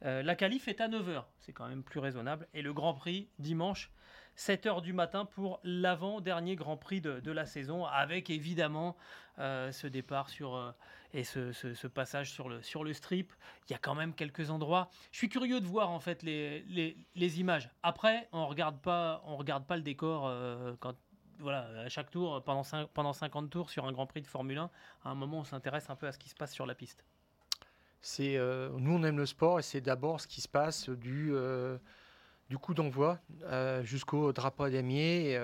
[0.04, 2.48] Euh, la qualif est à 9h, c'est quand même plus raisonnable.
[2.54, 3.90] Et le Grand Prix, dimanche,
[4.36, 8.96] 7h du matin pour l'avant-dernier Grand Prix de, la saison, avec évidemment
[9.38, 10.72] euh, ce départ sur, euh,
[11.14, 13.32] et ce, passage sur le, sur le strip.
[13.68, 14.90] Il y a quand même quelques endroits.
[15.12, 16.64] Je suis curieux de voir en fait les,
[17.14, 17.70] les, images.
[17.82, 20.32] Après, on ne regarde, pas, regarde pas le décor
[20.80, 20.96] quand,
[21.42, 22.62] voilà, à chaque tour, pendant,
[22.94, 24.70] pendant 50 tours sur un Grand Prix de Formule 1.
[25.04, 27.04] À un moment, on s'intéresse un peu à ce qui se passe sur la piste.
[28.02, 31.30] C'est euh, nous on aime le sport et c'est d'abord ce qui se passe du
[31.32, 31.78] euh,
[32.50, 35.38] du coup d'envoi euh, jusqu'au drapeau à damier.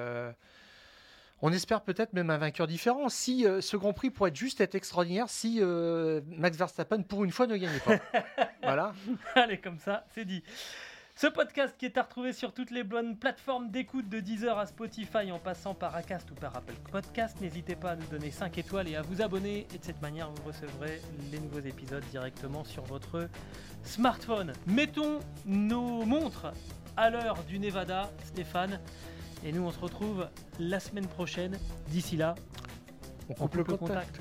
[1.40, 3.08] on espère peut-être même un vainqueur différent.
[3.08, 7.56] Si ce Grand Prix pourrait juste être extraordinaire, si Max Verstappen pour une fois ne
[7.56, 8.00] gagnait pas.
[8.62, 8.92] voilà.
[9.36, 10.42] Allez comme ça, c'est dit.
[11.20, 14.66] Ce podcast qui est à retrouver sur toutes les bonnes plateformes d'écoute de Deezer à
[14.66, 17.40] Spotify en passant par Acast ou par Apple Podcast.
[17.40, 19.66] N'hésitez pas à nous donner 5 étoiles et à vous abonner.
[19.74, 21.02] Et de cette manière, vous recevrez
[21.32, 23.28] les nouveaux épisodes directement sur votre
[23.82, 24.52] smartphone.
[24.68, 26.52] Mettons nos montres
[26.96, 28.78] à l'heure du Nevada, Stéphane.
[29.44, 30.28] Et nous, on se retrouve
[30.60, 31.58] la semaine prochaine.
[31.88, 32.36] D'ici là,
[33.28, 34.20] on coupe, le contact.